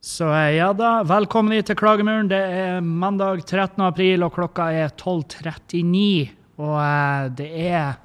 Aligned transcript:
Så 0.00 0.30
eh, 0.32 0.54
ja 0.56 0.70
da, 0.72 1.02
velkommen 1.04 1.60
til 1.60 1.76
Klagemuren. 1.76 2.28
Det 2.30 2.38
er 2.40 2.78
mandag 2.80 3.42
13. 3.42 3.82
april, 3.84 4.22
og 4.24 4.32
klokka 4.32 4.70
er 4.72 4.94
12.39. 4.96 6.30
Og 6.56 6.78
eh, 6.80 7.26
det 7.36 7.48
er 7.68 7.98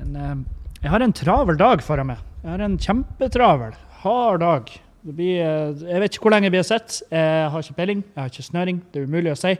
en 0.00 0.16
eh, 0.16 0.38
Jeg 0.86 0.92
har 0.94 1.04
en 1.04 1.12
travel 1.12 1.58
dag 1.60 1.84
foran 1.84 2.08
meg. 2.14 2.22
Jeg 2.40 2.48
har 2.54 2.64
en 2.64 2.78
kjempetravel, 2.80 3.76
hard 4.06 4.40
dag. 4.40 4.72
Det 5.04 5.16
blir, 5.18 5.42
eh, 5.44 5.84
jeg 5.90 6.00
vet 6.00 6.16
ikke 6.16 6.24
hvor 6.30 6.36
lenge 6.38 6.52
vi 6.54 6.62
har 6.62 6.64
sett. 6.70 7.02
Jeg 7.12 7.52
har 7.52 7.66
ikke 7.66 7.76
peiling, 7.82 8.00
jeg 8.08 8.22
har 8.22 8.32
ikke 8.32 8.48
snøring. 8.48 8.80
Det 8.88 9.02
er 9.02 9.12
umulig 9.12 9.34
å 9.34 9.38
si. 9.42 9.52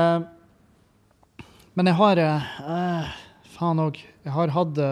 Eh, 0.00 0.18
men 1.76 1.92
jeg 1.92 2.00
har 2.00 2.24
eh, 2.24 2.48
eh, 2.78 3.12
Faen 3.58 3.84
òg. 3.84 4.00
Jeg 4.24 4.32
har 4.32 4.56
hatt 4.56 4.82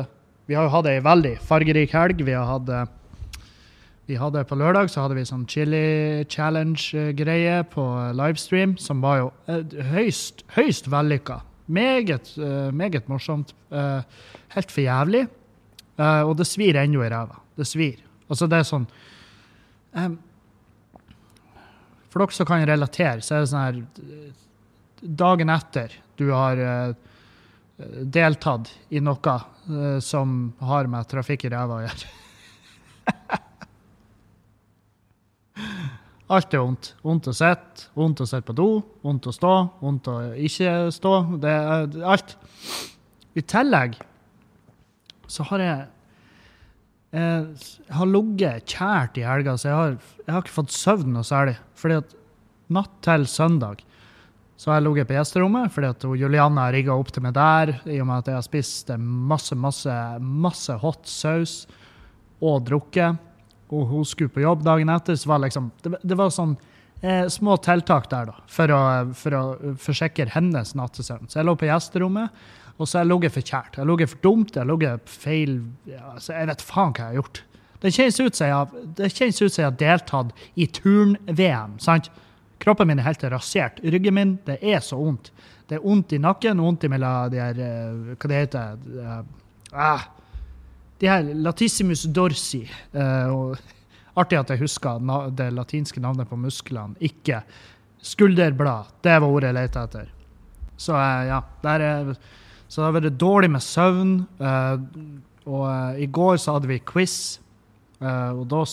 Vi 0.47 0.55
har 0.55 0.69
jo 0.69 0.77
hatt 0.77 0.93
ei 0.93 1.01
veldig 1.01 1.37
fargerik 1.49 1.97
helg. 1.97 2.21
Vi 2.29 2.37
har 2.37 2.45
hatt 2.45 2.96
vi 4.07 4.17
hadde 4.17 4.45
På 4.47 4.55
lørdag 4.59 4.91
så 4.91 5.03
hadde 5.03 5.17
vi 5.19 5.27
sånn 5.27 5.47
chili 5.51 6.23
challenge-greie 6.31 7.59
på 7.73 7.85
livestream, 8.15 8.77
som 8.79 9.03
var 9.03 9.19
jo 9.19 9.31
eh, 9.51 9.75
høyst, 9.91 10.45
høyst 10.55 10.87
vellykka. 10.93 11.41
Meget, 11.67 12.31
eh, 12.39 12.71
meget 12.71 13.09
morsomt. 13.11 13.51
Eh, 13.75 14.07
helt 14.55 14.71
for 14.71 14.85
jævlig. 14.85 15.27
Og 15.97 16.35
det 16.37 16.45
svir 16.45 16.77
ennå 16.77 17.01
i 17.01 17.09
ræva. 17.09 17.39
Det 17.57 17.65
svir. 17.65 18.03
Altså, 18.29 18.45
det 18.53 18.59
er 18.59 18.67
sånn 18.69 18.85
For 22.13 22.21
dere 22.21 22.37
som 22.37 22.49
kan 22.51 22.67
relatere, 22.69 23.25
så 23.25 23.39
er 23.39 23.41
det 23.41 23.49
sånn 23.49 23.65
her 23.65 23.79
Dagen 25.01 25.53
etter 25.55 25.95
du 26.21 26.27
har 26.35 26.61
deltatt 27.81 28.69
i 28.93 29.01
noe 29.01 30.01
som 30.05 30.37
har 30.61 30.93
med 30.93 31.09
trafikk 31.09 31.49
i 31.49 31.55
ræva 31.57 31.81
å 31.81 31.85
gjøre. 31.87 33.41
Alt 36.27 36.55
er 36.55 36.63
vondt. 36.65 36.91
Vondt 37.07 37.29
å 37.31 37.35
sitte, 37.37 37.87
vondt 37.95 38.23
å 38.25 38.27
sitte 38.27 38.49
på 38.49 38.57
do, 38.59 38.71
vondt 39.07 39.29
å 39.31 39.35
stå, 39.35 39.53
vondt 39.79 40.09
å 40.11 40.17
ikke 40.43 40.73
stå. 40.95 41.13
Det 41.43 41.53
er 41.53 41.99
alt. 42.15 42.35
I 43.37 43.45
tillegg 43.45 44.01
så 45.31 45.47
har 45.51 45.63
jeg 45.65 45.85
Jeg 47.17 47.95
har 47.97 48.09
ligget 48.11 48.67
kjært 48.69 49.17
i 49.17 49.23
helga, 49.25 49.55
så 49.57 49.69
jeg 49.69 49.77
har, 49.77 49.93
jeg 50.27 50.33
har 50.35 50.43
ikke 50.43 50.57
fått 50.57 50.75
søvn 50.75 51.15
noe 51.15 51.25
særlig. 51.25 51.55
Fordi 51.79 52.01
at 52.03 52.11
natt 52.69 52.99
til 53.07 53.25
søndag 53.31 53.85
så 54.57 54.71
har 54.71 54.81
jeg 54.81 54.87
ligget 54.89 55.09
på 55.09 55.17
gjesterommet 55.17 55.73
fordi 55.73 55.89
at 55.93 56.05
Julianne 56.19 56.65
har 56.65 56.75
rigga 56.75 56.97
opp 56.97 57.13
til 57.15 57.25
meg 57.25 57.37
der, 57.37 57.73
i 57.87 58.01
og 58.03 58.09
med 58.09 58.19
at 58.19 58.31
jeg 58.31 58.37
har 58.37 58.45
spist 58.45 58.93
masse, 58.99 59.57
masse, 59.57 59.97
masse 60.21 60.77
hot 60.83 61.09
saus 61.09 61.55
og 62.43 62.67
drukket 62.69 63.23
og 63.69 63.87
hun 63.91 64.05
skulle 64.07 64.33
på 64.33 64.45
jobb 64.45 64.65
dagen 64.67 64.91
etter, 64.93 65.17
så 65.19 65.33
var 65.33 65.43
liksom 65.43 65.71
Det, 65.83 65.97
det 66.03 66.19
var 66.19 66.31
sånn 66.35 66.55
eh, 67.01 67.27
små 67.33 67.57
tiltak 67.63 68.09
der, 68.11 68.31
da, 68.31 68.37
for 68.51 68.73
å, 68.73 68.83
for 69.17 69.37
å 69.37 69.43
forsikre 69.83 70.31
hennes 70.35 70.75
nattesøvn. 70.79 71.29
Så 71.29 71.41
jeg 71.41 71.49
lå 71.49 71.57
på 71.59 71.69
gjesterommet, 71.69 72.47
og 72.77 72.87
så 72.87 72.99
har 72.99 73.07
jeg 73.07 73.13
ligget 73.15 73.35
for 73.35 73.51
kjært. 73.51 73.79
Jeg 73.79 73.89
har 73.89 74.13
for 74.13 74.23
dumt, 74.23 74.57
jeg 74.57 74.69
har 74.69 75.01
feil 75.09 75.59
altså, 76.13 76.33
Jeg 76.35 76.51
vet 76.51 76.65
faen 76.69 76.93
hva 76.93 77.03
jeg 77.03 77.09
har 77.09 77.21
gjort. 77.23 77.43
Det 77.81 77.93
kjennes 77.93 78.21
ut 78.21 78.37
som 78.37 78.47
jeg 78.47 78.55
har, 78.57 78.71
jeg 78.99 79.65
har 79.65 79.77
deltatt 79.81 80.47
i 80.57 80.67
turn-VM. 80.67 81.79
sant? 81.81 82.11
Kroppen 82.59 82.89
min 82.89 83.01
er 83.01 83.09
helt 83.09 83.25
rasert. 83.33 83.81
Ryggen 83.85 84.17
min, 84.17 84.39
det 84.47 84.59
er 84.65 84.81
så 84.81 84.97
vondt. 84.97 85.31
Det 85.69 85.77
er 85.77 85.85
vondt 85.85 86.15
i 86.17 86.21
nakken, 86.23 86.63
vondt 86.63 86.87
mellom 86.89 87.33
de 87.33 87.41
her 87.43 87.59
eh, 87.61 88.15
Hva 88.15 88.31
det 88.31 88.39
heter 88.45 88.79
det? 88.85 89.17
Ah, 89.73 90.07
de 91.01 91.09
her 91.11 91.33
latissimus 91.45 92.07
dorsi 92.15 92.63
eh, 92.67 93.33
og 93.33 93.57
Artig 94.17 94.39
at 94.41 94.49
jeg 94.49 94.63
husker 94.63 95.03
det 95.37 95.51
latinske 95.53 96.01
navnet 96.01 96.29
på 96.31 96.39
musklene, 96.41 96.97
ikke 97.05 97.43
skulderblad. 98.01 98.95
Det 99.05 99.19
var 99.21 99.29
ordet 99.29 99.51
jeg 99.51 99.57
lette 99.59 99.83
etter. 99.85 100.07
Så 100.81 100.95
eh, 100.97 101.27
ja, 101.29 101.43
der 101.61 101.85
er, 101.85 102.15
så 102.65 102.81
det 102.81 102.87
har 102.87 102.95
vært 102.97 103.19
dårlig 103.21 103.51
med 103.53 103.65
søvn. 103.65 104.15
eh, 104.41 104.87
og 105.47 105.67
eh, 105.69 106.01
i 106.03 106.09
går 106.09 106.41
så 106.41 106.57
hadde 106.57 106.71
vi 106.71 106.81
quiz, 106.81 107.39
eh, 108.01 108.33
og 108.33 108.47
da 108.51 108.65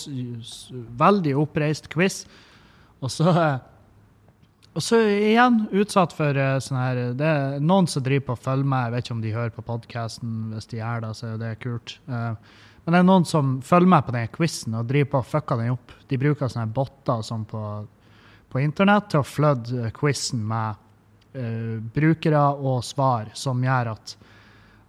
Veldig 1.03 1.36
oppreist 1.44 1.92
quiz. 1.92 2.24
Og 3.03 3.12
så 3.12 3.28
eh, 3.36 3.59
og 4.73 4.81
så 4.81 4.97
igjen 5.06 5.63
utsatt 5.69 6.16
for 6.17 6.38
uh, 6.38 6.57
sånn 6.63 6.79
her 6.79 7.01
Det 7.17 7.29
er 7.29 7.59
noen 7.61 7.85
som 7.89 8.03
driver 8.06 8.31
på 8.31 8.38
og 8.38 8.45
følger 8.45 8.69
med. 8.69 8.88
Jeg 8.88 8.94
vet 8.94 9.06
ikke 9.06 9.16
om 9.16 9.23
de 9.23 9.34
hører 9.35 9.53
på 9.53 9.66
podkasten. 9.67 10.31
Hvis 10.53 10.69
de 10.72 10.79
gjør 10.79 11.03
det, 11.03 11.11
så 11.19 11.28
er 11.29 11.41
det 11.41 11.51
kult. 11.61 11.97
Uh, 12.09 12.34
men 12.84 12.95
det 12.95 13.00
er 13.00 13.06
noen 13.07 13.28
som 13.29 13.59
følger 13.63 13.91
med 13.94 14.07
på 14.07 14.16
den 14.16 14.31
quizen 14.34 14.79
og 14.79 14.88
driver 14.89 15.11
på 15.11 15.22
og 15.22 15.29
fucker 15.29 15.61
den 15.61 15.75
opp. 15.75 15.94
De 16.09 16.19
bruker 16.19 16.50
sånne 16.51 16.73
botter 16.73 17.22
sånn 17.23 17.45
på, 17.47 17.61
på 18.50 18.63
internett 18.63 19.11
til 19.13 19.22
å 19.22 19.28
flødde 19.28 19.94
quizen 19.95 20.41
med 20.50 20.81
uh, 21.38 21.78
brukere 21.94 22.44
og 22.57 22.81
svar, 22.88 23.29
som 23.38 23.61
gjør 23.63 23.94
at 23.94 24.17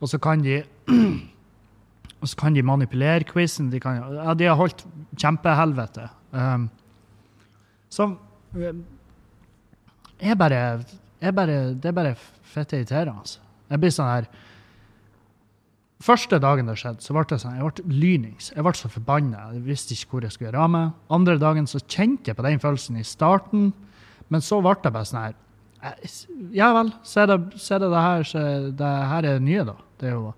Og 0.01 0.11
så 0.11 0.19
kan 0.21 0.43
de 0.43 0.63
og 2.25 2.29
så 2.29 2.41
kan 2.41 2.57
de 2.57 2.65
manipulere 2.65 3.29
quizen. 3.29 3.69
De, 3.69 3.79
kan, 3.85 4.01
ja, 4.17 4.33
de 4.33 4.49
har 4.49 4.57
holdt 4.57 4.87
kjempehelvete. 5.21 6.09
Um, 6.33 6.71
som 7.93 8.17
eh, 8.57 8.73
er 10.21 10.35
bare, 10.39 10.85
er 11.21 11.33
bare, 11.33 11.75
det 11.75 11.91
er 11.91 11.97
bare 11.97 12.15
fette 12.55 12.79
irriterende. 12.79 13.19
Altså. 13.25 13.41
Jeg 13.71 13.83
blir 13.83 13.95
sånn 13.95 14.13
her 14.13 14.33
Første 16.05 16.37
dagen 16.43 16.67
det 16.69 16.75
skjedde, 16.77 17.01
så 17.01 17.15
ble 17.17 17.23
det 17.31 17.39
sånn, 17.41 17.55
jeg 17.57 17.65
ble 17.65 17.95
lynings. 17.97 18.51
Jeg 18.53 18.65
ble 18.67 18.73
så 18.77 18.91
forbanna. 18.93 19.47
Jeg 19.55 19.63
visste 19.65 19.95
ikke 19.95 20.11
hvor 20.11 20.27
jeg 20.27 20.35
skulle 20.35 20.51
gjøre 20.51 20.65
av 20.67 20.73
meg. 20.75 20.91
Andre 21.17 21.39
dagen 21.41 21.69
så 21.71 21.81
kjente 21.81 22.29
jeg 22.29 22.37
på 22.37 22.45
den 22.45 22.61
følelsen 22.61 22.99
i 23.01 23.07
starten, 23.09 23.71
men 24.29 24.45
så 24.45 24.59
ble 24.61 24.75
det 24.85 24.93
bare 24.93 25.09
sånn 25.09 25.23
her 25.23 25.37
eh, 25.81 26.19
Ja 26.59 26.73
vel, 26.77 26.91
så 27.07 27.23
er 27.23 27.31
det 27.31 27.39
så 27.63 27.77
er 27.77 27.85
det, 27.85 27.91
det 27.95 28.03
her 28.05 28.27
så 28.29 28.43
det 28.83 28.91
her 29.15 29.23
er 29.23 29.39
det 29.39 29.47
nye, 29.47 29.65
da. 29.71 29.77
Det 30.01 30.11
er 30.11 30.17
jo 30.19 30.35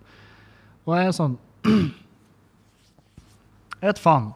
Og 0.87 0.94
jeg 0.94 1.08
er 1.08 1.16
sånn 1.16 1.34
Jeg 3.81 3.88
vet 3.88 4.04
faen. 4.04 4.31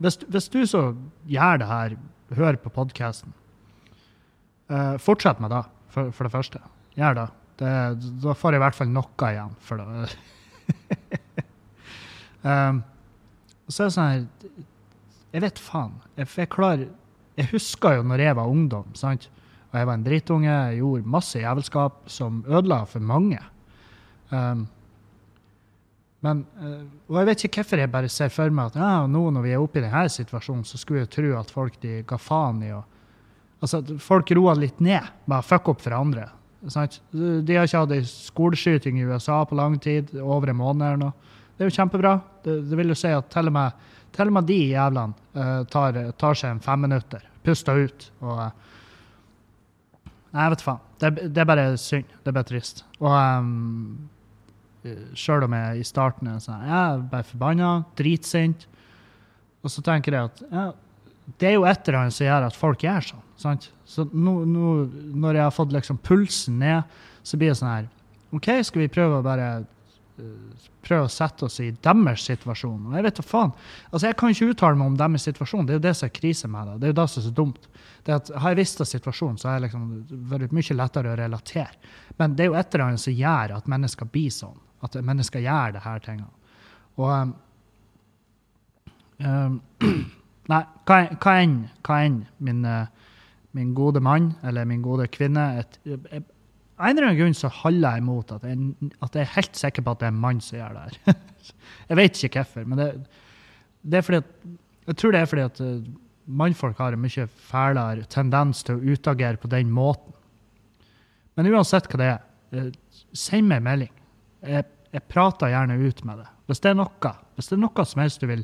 Hvis, 0.00 0.16
hvis 0.32 0.48
du 0.48 0.60
så 0.70 0.82
gjør 1.28 1.60
det 1.60 1.68
her, 1.68 1.98
hører 2.38 2.56
på 2.62 2.72
podkasten 2.72 3.36
Eh, 4.70 4.96
fortsett 5.02 5.40
med 5.42 5.50
det, 5.50 5.64
for, 5.90 6.12
for 6.14 6.26
det 6.26 6.32
første. 6.34 6.62
Gjør 6.94 7.16
det. 7.18 7.26
det. 7.58 7.74
Da 8.22 8.34
får 8.38 8.54
jeg 8.54 8.60
i 8.60 8.64
hvert 8.64 8.78
fall 8.78 8.92
noe 8.94 9.30
igjen 9.32 9.56
for 9.66 9.82
det. 9.82 10.14
um, 12.46 12.80
så 13.66 13.82
er 13.82 13.88
det 13.88 13.94
sånn 13.96 14.10
her 14.10 14.22
Jeg 15.34 15.44
vet 15.46 15.62
faen. 15.62 15.96
Jeg, 16.18 16.30
jeg 16.38 16.50
klar, 16.50 16.84
Jeg 17.38 17.50
husker 17.50 17.98
jo 17.98 18.06
når 18.06 18.22
jeg 18.26 18.38
var 18.38 18.50
ungdom, 18.50 18.94
sant? 18.98 19.30
og 19.70 19.78
jeg 19.78 19.86
var 19.86 19.94
en 19.94 20.02
drittunge, 20.02 20.50
jeg 20.50 20.80
gjorde 20.80 21.10
masse 21.14 21.38
jævelskap 21.38 21.98
som 22.10 22.40
ødela 22.42 22.80
for 22.90 23.06
mange. 23.06 23.38
Um, 24.34 24.64
men, 26.26 26.40
og 27.06 27.20
jeg 27.20 27.28
vet 27.28 27.44
ikke 27.46 27.62
hvorfor 27.62 27.80
jeg 27.80 27.92
bare 27.94 28.10
ser 28.10 28.32
for 28.34 28.50
meg 28.52 28.72
at 28.72 28.80
ja, 28.82 29.06
nå 29.06 29.22
når 29.30 29.46
vi 29.46 29.52
er 29.54 29.62
oppe 29.62 29.78
i 29.78 29.84
denne 29.84 30.02
situasjonen, 30.10 30.66
så 30.66 30.80
skulle 30.80 31.04
jeg 31.04 31.12
tro 31.14 31.30
at 31.38 31.54
folk 31.54 31.78
de 31.84 32.00
ga 32.02 32.18
faen 32.20 32.58
i 32.66 32.72
å 32.74 32.82
Altså, 33.60 33.82
folk 34.00 34.30
roer 34.36 34.58
litt 34.58 34.78
ned 34.80 35.04
med 35.28 35.36
å 35.38 35.44
fucke 35.44 35.74
opp 35.74 35.82
for 35.84 35.96
andre. 35.96 36.26
Sant? 36.68 36.98
De 37.12 37.56
har 37.56 37.68
ikke 37.68 37.84
hatt 37.84 37.94
ei 37.96 38.04
skoleskyting 38.08 39.00
i 39.00 39.06
USA 39.08 39.42
på 39.48 39.56
lang 39.56 39.78
tid, 39.80 40.12
over 40.20 40.52
en 40.52 40.60
måned 40.60 40.86
eller 40.86 41.00
noe. 41.00 41.36
Det 41.56 41.64
er 41.64 41.70
jo 41.70 41.76
kjempebra. 41.76 42.14
Det, 42.44 42.56
det 42.70 42.78
vil 42.80 42.92
jo 42.92 42.96
si 42.96 43.12
at 43.12 43.28
til 43.32 43.50
og 43.50 43.56
med, 43.56 43.88
til 44.16 44.30
og 44.30 44.36
med 44.36 44.48
de 44.48 44.58
jævlene 44.72 45.36
uh, 45.36 45.62
tar, 45.68 45.98
tar 46.20 46.38
seg 46.40 46.54
en 46.54 46.62
femminutter, 46.64 47.24
puster 47.44 47.84
ut 47.84 48.10
og 48.24 48.44
uh, 48.46 48.68
Nei, 50.30 50.44
jeg 50.44 50.52
vet 50.52 50.62
faen. 50.62 50.82
Det, 51.02 51.08
det 51.34 51.40
er 51.42 51.46
bare 51.48 51.62
synd. 51.82 52.10
Det 52.22 52.30
er 52.30 52.34
bare 52.36 52.46
trist. 52.46 52.84
Og 53.02 53.10
um, 53.10 54.10
sjøl 55.18 55.42
om 55.42 55.56
jeg 55.56 55.80
i 55.80 55.86
starten 55.88 56.28
er 56.30 56.36
sånn 56.44 56.62
Jeg 56.68 56.76
er 56.76 57.00
bare 57.10 57.26
forbanna, 57.26 57.70
dritsint. 57.98 58.68
Og 59.60 59.74
så 59.74 59.82
tenker 59.84 60.14
jeg 60.14 60.30
at 60.30 60.44
ja, 60.46 60.68
det 61.38 61.50
er 61.50 61.58
jo 61.58 61.66
et 61.68 61.88
eller 61.88 62.02
annet 62.02 62.16
som 62.16 62.26
gjør 62.26 62.46
at 62.48 62.56
folk 62.58 62.84
gjør 62.84 63.06
sånn. 63.12 63.26
Sant? 63.40 63.70
Så 63.88 64.04
nå, 64.12 64.40
nå, 64.48 64.72
når 65.16 65.38
jeg 65.38 65.46
har 65.46 65.54
fått 65.54 65.74
liksom 65.74 66.00
pulsen 66.04 66.58
ned, 66.60 66.98
så 67.22 67.38
blir 67.40 67.52
det 67.52 67.58
sånn 67.60 67.72
her 67.72 67.88
OK, 68.36 68.46
skal 68.62 68.84
vi 68.84 68.92
prøve 68.92 69.18
å 69.18 69.24
bare 69.26 69.46
eh, 69.58 70.66
prøve 70.86 71.08
å 71.08 71.10
sette 71.10 71.48
oss 71.48 71.56
i 71.62 71.70
deres 71.82 72.26
situasjon? 72.28 72.92
Jeg 72.94 73.06
vet 73.08 73.16
da 73.18 73.24
faen. 73.26 73.50
Altså, 73.90 74.04
jeg 74.06 74.18
kan 74.20 74.34
ikke 74.34 74.52
uttale 74.52 74.78
meg 74.78 74.92
om 74.92 74.98
deres 75.00 75.26
situasjon. 75.26 75.66
Det 75.66 75.74
er 75.74 75.80
jo 75.80 75.86
det 75.88 75.94
som 75.98 76.06
er 76.06 76.14
krise 76.14 76.50
med 76.52 76.70
det. 76.70 76.76
Det 76.78 76.86
er 76.86 76.94
jo 76.94 76.98
det 77.00 77.06
som 77.10 77.22
er 77.22 77.26
så 77.26 77.32
dumt. 77.40 77.66
Det 78.06 78.14
at 78.14 78.30
Har 78.30 78.54
jeg 78.54 78.60
visst 78.60 78.84
situasjonen, 78.86 79.40
så 79.40 79.50
har 79.50 79.58
jeg 79.58 79.66
liksom 79.66 79.88
vært 80.30 80.54
mye 80.54 80.78
lettere 80.78 81.10
å 81.10 81.18
relatere. 81.18 81.90
Men 82.22 82.38
det 82.38 82.46
er 82.46 82.52
jo 82.52 82.58
et 82.60 82.74
eller 82.74 82.86
annet 82.86 83.02
som 83.02 83.18
gjør 83.18 83.56
at 83.58 83.74
mennesker 83.74 84.12
blir 84.14 84.30
sånn. 84.34 84.62
At 84.86 84.94
mennesker 84.94 85.42
gjør 85.42 85.74
det 85.74 85.84
her 85.84 86.06
tingene. 86.06 86.54
Og 87.00 87.34
um, 89.26 89.60
Nei, 90.50 90.64
hva 90.88 90.98
hva 91.20 91.36
enn 92.02 92.20
min, 92.42 92.64
eh, 92.66 92.86
min 93.56 93.72
gode 93.74 94.02
mann 94.02 94.32
eller 94.46 94.66
min 94.66 94.82
gode 94.82 95.06
kvinne 95.12 95.46
et, 95.60 95.80
jeg, 95.86 96.24
Av 96.80 96.88
en 96.88 96.96
eller 96.96 97.10
annen 97.10 97.20
grunn 97.20 97.36
så 97.36 97.50
holder 97.52 97.98
jeg 97.98 98.00
imot 98.00 98.30
at 98.32 98.44
jeg, 98.48 98.90
at 99.04 99.16
jeg 99.16 99.26
er 99.26 99.34
helt 99.34 99.58
sikker 99.58 99.84
på 99.84 99.92
at 99.92 100.00
det 100.00 100.06
er 100.08 100.14
en 100.14 100.22
mann 100.22 100.38
som 100.40 100.56
gjør 100.56 100.78
det 100.78 100.84
her. 100.86 101.18
jeg 101.90 101.98
vet 101.98 102.22
ikke 102.24 102.40
hvorfor, 102.40 102.64
men 102.70 102.80
det, 102.80 102.86
det 103.82 103.98
er 103.98 104.06
fordi 104.06 104.22
at 104.22 104.30
Jeg 104.88 104.96
tror 104.96 105.12
det 105.12 105.20
er 105.20 105.28
fordi 105.28 105.42
at 105.44 105.60
eh, 105.60 105.90
mannfolk 106.26 106.78
har 106.80 106.96
en 106.96 107.02
mye 107.02 107.26
fælere 107.50 108.06
tendens 108.10 108.64
til 108.64 108.78
å 108.78 108.94
utagere 108.94 109.38
på 109.38 109.50
den 109.52 109.68
måten. 109.70 110.14
Men 111.36 111.50
uansett 111.52 111.86
hva 111.90 112.00
det 112.00 112.08
er, 112.08 112.24
eh, 112.56 112.70
send 113.12 113.46
meg 113.46 113.60
en 113.60 113.68
melding. 113.68 113.92
Jeg, 114.48 114.64
jeg 114.90 115.06
prater 115.12 115.52
gjerne 115.52 115.76
ut 115.78 116.02
med 116.08 116.24
det. 116.24 116.26
Hvis 116.48 116.64
det 116.64 116.72
er 116.72 116.80
noe, 116.80 117.12
hvis 117.36 117.52
det 117.52 117.58
er 117.58 117.62
noe 117.62 117.86
som 117.86 118.02
helst 118.02 118.24
du 118.24 118.26
vil 118.32 118.42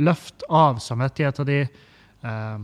løfte 0.00 0.46
av 0.48 0.80
samvittigheten 0.82 1.48
din, 1.48 1.80
eh, 2.22 2.58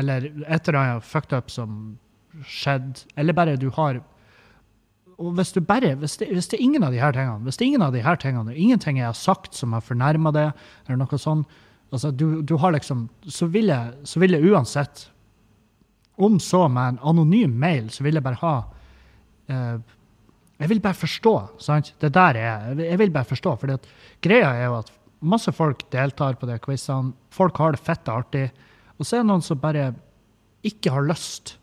eller 0.00 0.30
et 0.46 0.68
eller 0.68 0.78
annet 0.80 1.04
fucked 1.04 1.36
up 1.36 1.50
som 1.50 1.98
skjedde, 2.46 3.06
eller 3.18 3.36
bare 3.36 3.58
du 3.60 3.68
har 3.74 4.00
og 5.20 5.34
hvis, 5.36 5.52
du 5.52 5.60
bare, 5.60 5.92
hvis, 6.00 6.16
det, 6.16 6.30
hvis 6.32 6.48
det 6.48 6.56
er 6.56 6.64
ingen 6.64 6.84
av 6.86 6.94
de 6.94 7.00
her 7.00 7.12
tingene, 7.12 7.44
hvis 7.44 7.58
det 7.60 7.66
er 7.66 7.70
ingen 7.74 7.84
av 7.84 7.92
de 7.92 8.04
her 8.04 8.16
tingene, 8.20 8.54
og 8.54 8.56
ingenting 8.56 9.00
jeg 9.02 9.10
har 9.10 9.18
sagt 9.18 9.56
som 9.56 9.74
har 9.76 9.84
fornærma 9.84 10.32
det, 10.32 10.46
eller 10.86 11.02
noe 11.02 11.20
sånt, 11.20 11.58
altså 11.92 12.12
du, 12.14 12.40
du 12.46 12.54
har 12.62 12.72
liksom, 12.72 13.04
så 13.28 13.48
vil, 13.52 13.68
jeg, 13.68 14.06
så 14.08 14.22
vil 14.22 14.36
jeg 14.36 14.52
uansett 14.52 15.08
Om 16.20 16.34
så 16.40 16.66
med 16.68 16.94
en 16.94 16.98
anonym 17.10 17.52
mail, 17.56 17.86
så 17.92 18.04
vil 18.04 18.18
jeg 18.18 18.24
bare 18.24 18.40
ha 18.42 18.54
eh, 19.48 19.76
Jeg 20.60 20.68
vil 20.68 20.82
bare 20.84 20.98
forstå. 20.98 21.32
sant? 21.64 21.94
Det 21.96 22.10
der 22.12 22.36
er 22.36 22.44
jeg. 22.44 22.78
Jeg 22.90 22.98
vil 23.00 23.12
bare 23.14 23.24
forstå. 23.24 23.54
for 23.56 23.78
greia 24.20 24.50
er 24.52 24.66
jo 24.66 24.74
at 24.82 24.90
masse 25.20 25.52
folk 25.52 25.84
deltar 25.92 26.38
på 26.40 26.48
de 26.48 26.58
quizene. 26.62 27.14
Folk 27.34 27.58
har 27.60 27.76
det 27.76 27.84
fett 27.84 28.08
artig. 28.08 28.48
Og 28.98 29.06
så 29.06 29.16
er 29.18 29.24
det 29.24 29.30
noen 29.30 29.44
som 29.44 29.60
bare 29.60 29.92
ikke 30.66 30.92
har 30.92 31.06
lyst. 31.08 31.56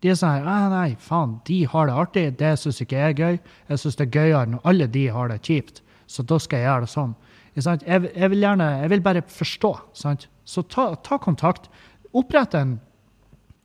De 0.00 0.08
er 0.08 0.16
sånn 0.16 0.40
her 0.40 0.70
Nei, 0.72 0.94
faen, 1.00 1.38
de 1.48 1.62
har 1.68 1.88
det 1.88 1.96
artig. 2.02 2.26
Det 2.40 2.54
syns 2.60 2.80
ikke 2.80 3.00
jeg 3.00 3.14
er 3.14 3.18
gøy. 3.20 3.40
Jeg 3.68 3.82
syns 3.82 3.98
det 4.00 4.06
er 4.08 4.16
gøyere 4.16 4.52
når 4.54 4.68
alle 4.72 4.88
de 4.92 5.06
har 5.12 5.32
det 5.32 5.40
kjipt. 5.44 5.82
Så 6.10 6.24
da 6.26 6.40
skal 6.42 6.62
jeg 6.62 6.70
gjøre 6.70 6.86
det 6.86 6.94
sånn. 6.94 7.16
Jeg, 7.56 7.80
jeg, 7.84 8.30
vil 8.32 8.44
gjerne, 8.44 8.68
jeg 8.84 8.92
vil 8.94 9.02
bare 9.04 9.24
forstå. 9.28 9.72
Sant? 9.96 10.28
Så 10.48 10.64
ta, 10.72 10.92
ta 11.04 11.18
kontakt. 11.22 11.68
Opprett 12.16 12.56
en 12.58 12.78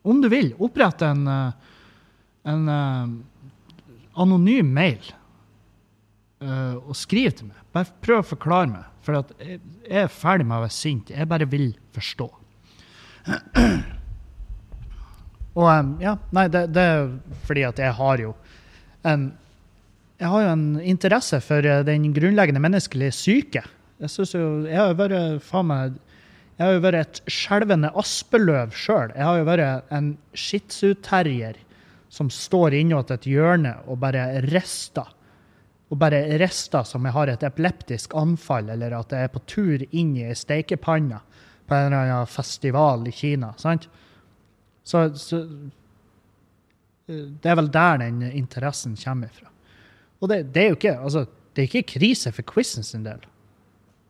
Om 0.06 0.20
du 0.22 0.28
vil, 0.30 0.52
opprett 0.62 1.02
en, 1.02 1.24
eh, 1.26 1.78
en 2.46 2.68
uh, 2.70 3.08
anonym 4.22 4.68
mail. 4.70 5.08
Uh, 6.44 6.76
og 6.90 6.98
skriv 7.00 7.32
til 7.32 7.48
meg. 7.48 7.62
Bare 7.74 7.88
prøv 8.04 8.20
å 8.20 8.28
forklare 8.28 8.68
meg. 8.68 8.90
For 9.06 9.16
jeg, 9.16 9.60
jeg 9.86 10.02
er 10.04 10.12
ferdig 10.12 10.48
med 10.50 10.58
å 10.58 10.66
være 10.66 10.76
sint. 10.76 11.14
Jeg 11.14 11.30
bare 11.32 11.48
vil 11.50 11.70
forstå. 11.96 12.28
Og 15.56 15.70
um, 15.72 15.94
ja, 16.04 16.18
nei, 16.36 16.50
det, 16.52 16.66
det, 16.76 16.84
er 16.84 17.06
fordi 17.48 17.64
at 17.64 17.80
jeg 17.80 17.96
har 17.96 18.22
jo 18.22 18.34
en 19.08 19.30
jeg 20.20 20.32
har 20.32 20.44
jo 20.46 20.52
en 20.54 20.68
interesse 20.80 21.42
for 21.44 21.66
eh, 21.68 21.82
den 21.84 22.06
grunnleggende 22.16 22.62
menneskelige 22.64 23.12
syke. 23.12 23.66
Jeg 24.00 24.12
synes 24.14 24.32
jo, 24.32 24.46
jeg 24.64 24.78
har 24.80 24.94
jo 24.94 25.00
vært 25.02 25.44
faen 25.44 25.68
meg, 25.68 25.98
jeg 26.56 26.64
har 26.64 26.78
jo 26.78 26.84
vært 26.86 27.02
et 27.02 27.20
skjelvende 27.36 27.90
aspeløv 28.00 28.72
sjøl. 28.72 29.12
Jeg 29.12 29.28
har 29.28 29.42
jo 29.42 29.48
vært 29.50 29.92
en 29.96 30.08
shitsu-terrier 30.32 31.60
som 32.08 32.32
står 32.32 32.78
innåt 32.80 33.12
et 33.12 33.28
hjørne 33.28 33.74
og 33.92 34.00
bare 34.06 34.24
rister. 34.48 35.12
Og 35.94 36.00
bare 36.02 36.24
rister 36.42 36.86
som 36.88 37.06
jeg 37.06 37.14
har 37.14 37.30
et 37.30 37.44
epileptisk 37.46 38.16
anfall, 38.18 38.72
eller 38.74 38.96
at 38.98 39.14
jeg 39.14 39.28
er 39.28 39.34
på 39.34 39.44
tur 39.46 39.84
inn 39.92 40.16
i 40.18 40.26
ei 40.26 40.38
steikepanne 40.38 41.20
på 41.66 41.78
en 41.78 41.88
eller 41.88 42.14
annen 42.14 42.30
festival 42.30 43.06
i 43.10 43.14
Kina. 43.14 43.54
sant? 43.58 43.88
Så, 44.86 45.08
så, 45.18 45.46
Det 47.08 47.50
er 47.50 47.56
vel 47.58 47.70
der 47.74 47.98
den 48.02 48.22
interessen 48.32 48.96
kommer 48.98 49.30
fra. 49.34 49.50
Og 50.22 50.30
det, 50.30 50.54
det, 50.54 50.64
er 50.64 50.68
jo 50.68 50.78
ikke, 50.80 50.98
altså, 51.00 51.26
det 51.54 51.62
er 51.64 51.70
ikke 51.70 52.00
krise 52.00 52.32
for 52.32 52.42
quizen 52.42 52.84
sin 52.84 53.06
del. 53.06 53.22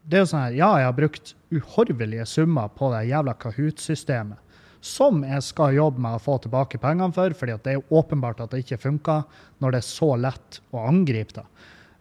Det 0.06 0.20
er 0.20 0.24
jo 0.24 0.32
sånn 0.32 0.46
her, 0.46 0.58
Ja, 0.60 0.70
jeg 0.80 0.88
har 0.88 0.96
brukt 0.96 1.36
uhorvelige 1.52 2.26
summer 2.30 2.70
på 2.72 2.92
det 2.94 3.08
jævla 3.10 3.34
Kahoot-systemet. 3.42 4.40
Som 4.86 5.24
jeg 5.26 5.42
skal 5.42 5.78
jobbe 5.78 6.02
med 6.04 6.18
å 6.18 6.22
få 6.22 6.38
tilbake 6.44 6.80
pengene 6.82 7.14
for, 7.16 7.34
fordi 7.38 7.58
det 7.66 7.74
er 7.74 7.94
åpenbart 7.96 8.44
at 8.44 8.54
det 8.54 8.62
ikke 8.64 8.84
funker 8.84 9.24
når 9.64 9.74
det 9.74 9.82
er 9.82 9.88
så 9.88 10.12
lett 10.20 10.60
å 10.76 10.84
angripe 10.86 11.40
det. 11.40 11.46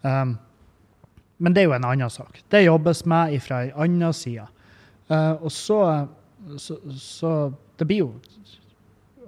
Um, 0.05 0.35
men 1.41 1.57
det 1.57 1.63
er 1.63 1.71
jo 1.71 1.79
en 1.79 1.89
annen 1.89 2.13
sak. 2.13 2.43
Det 2.53 2.67
jobbes 2.67 3.05
med 3.09 3.39
fra 3.43 3.63
en 3.65 3.81
annen 3.87 4.17
side. 4.17 4.45
Uh, 5.09 5.33
og 5.41 5.51
så, 5.53 5.81
så, 6.61 6.79
så 6.97 7.33
Det 7.77 7.89
blir 7.89 8.05
jo 8.05 8.13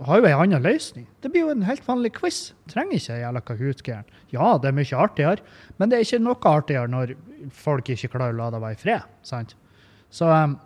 har 0.05 0.21
jo 0.21 0.29
ei 0.29 0.35
anna 0.37 0.59
løsning. 0.61 1.07
Det 1.25 1.31
blir 1.33 1.47
jo 1.47 1.53
en 1.55 1.65
helt 1.65 1.85
vanlig 1.87 2.13
quiz. 2.19 2.51
Trenger 2.69 2.99
ikke 2.99 3.19
jævla 3.21 3.43
Kahoot-gæren. 3.49 4.11
Ja, 4.35 4.57
det 4.61 4.69
er 4.69 4.77
mye 4.77 5.01
artigere, 5.01 5.45
men 5.79 5.91
det 5.91 5.99
er 5.99 6.05
ikke 6.05 6.23
noe 6.23 6.51
artigere 6.51 6.91
når 6.93 7.15
folk 7.55 7.89
ikke 7.93 8.11
klarer 8.13 8.37
å 8.37 8.41
la 8.43 8.51
deg 8.53 8.65
være 8.65 8.77
i 8.77 8.81
fred. 8.83 9.07
sant? 9.27 9.55
Så, 10.13 10.29
um, 10.29 10.59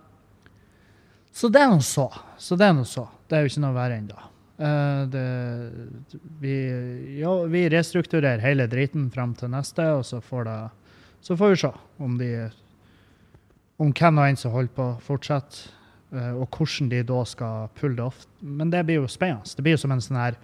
så 1.32 1.48
det 1.52 1.62
er 1.62 1.70
nå 1.70 1.80
så. 1.84 2.08
Så 2.38 2.58
det 2.58 2.66
er 2.66 2.76
nå 2.76 2.84
så. 2.88 3.06
Det 3.28 3.38
er 3.38 3.44
jo 3.44 3.52
ikke 3.52 3.64
noe 3.64 3.76
verre 3.76 3.98
ennå. 4.00 4.26
Uh, 4.60 5.06
vi, 6.42 6.54
ja, 7.16 7.32
vi, 7.48 7.62
restrukturerer 7.72 8.42
hele 8.44 8.66
driten 8.68 9.06
fram 9.14 9.32
til 9.38 9.52
neste, 9.54 9.86
og 9.96 10.04
så 10.04 10.20
får, 10.20 10.50
det, 10.50 10.56
så 11.24 11.36
får 11.38 11.54
vi 11.54 11.60
se 11.62 11.70
om 12.04 12.18
de 12.20 12.32
om 13.80 13.94
hvem 13.96 14.20
og 14.20 14.26
en 14.28 14.36
som 14.36 14.52
holder 14.52 14.74
på 14.76 14.88
fortsatt. 15.06 15.62
uh, 16.12 16.34
og 16.42 16.48
hvordan 16.50 16.90
de 16.90 17.02
da 17.06 17.24
skal 17.24 17.70
pulle 17.78 17.96
det 17.96 18.04
off. 18.04 18.26
Men 18.40 18.70
det 18.70 18.84
blir 18.84 19.00
jo 19.00 19.08
spennende. 19.08 19.48
Det 19.56 19.62
blir 19.64 19.78
jo 19.78 19.84
som 19.84 19.94
en 19.94 20.02
sånn 20.04 20.20
her 20.20 20.36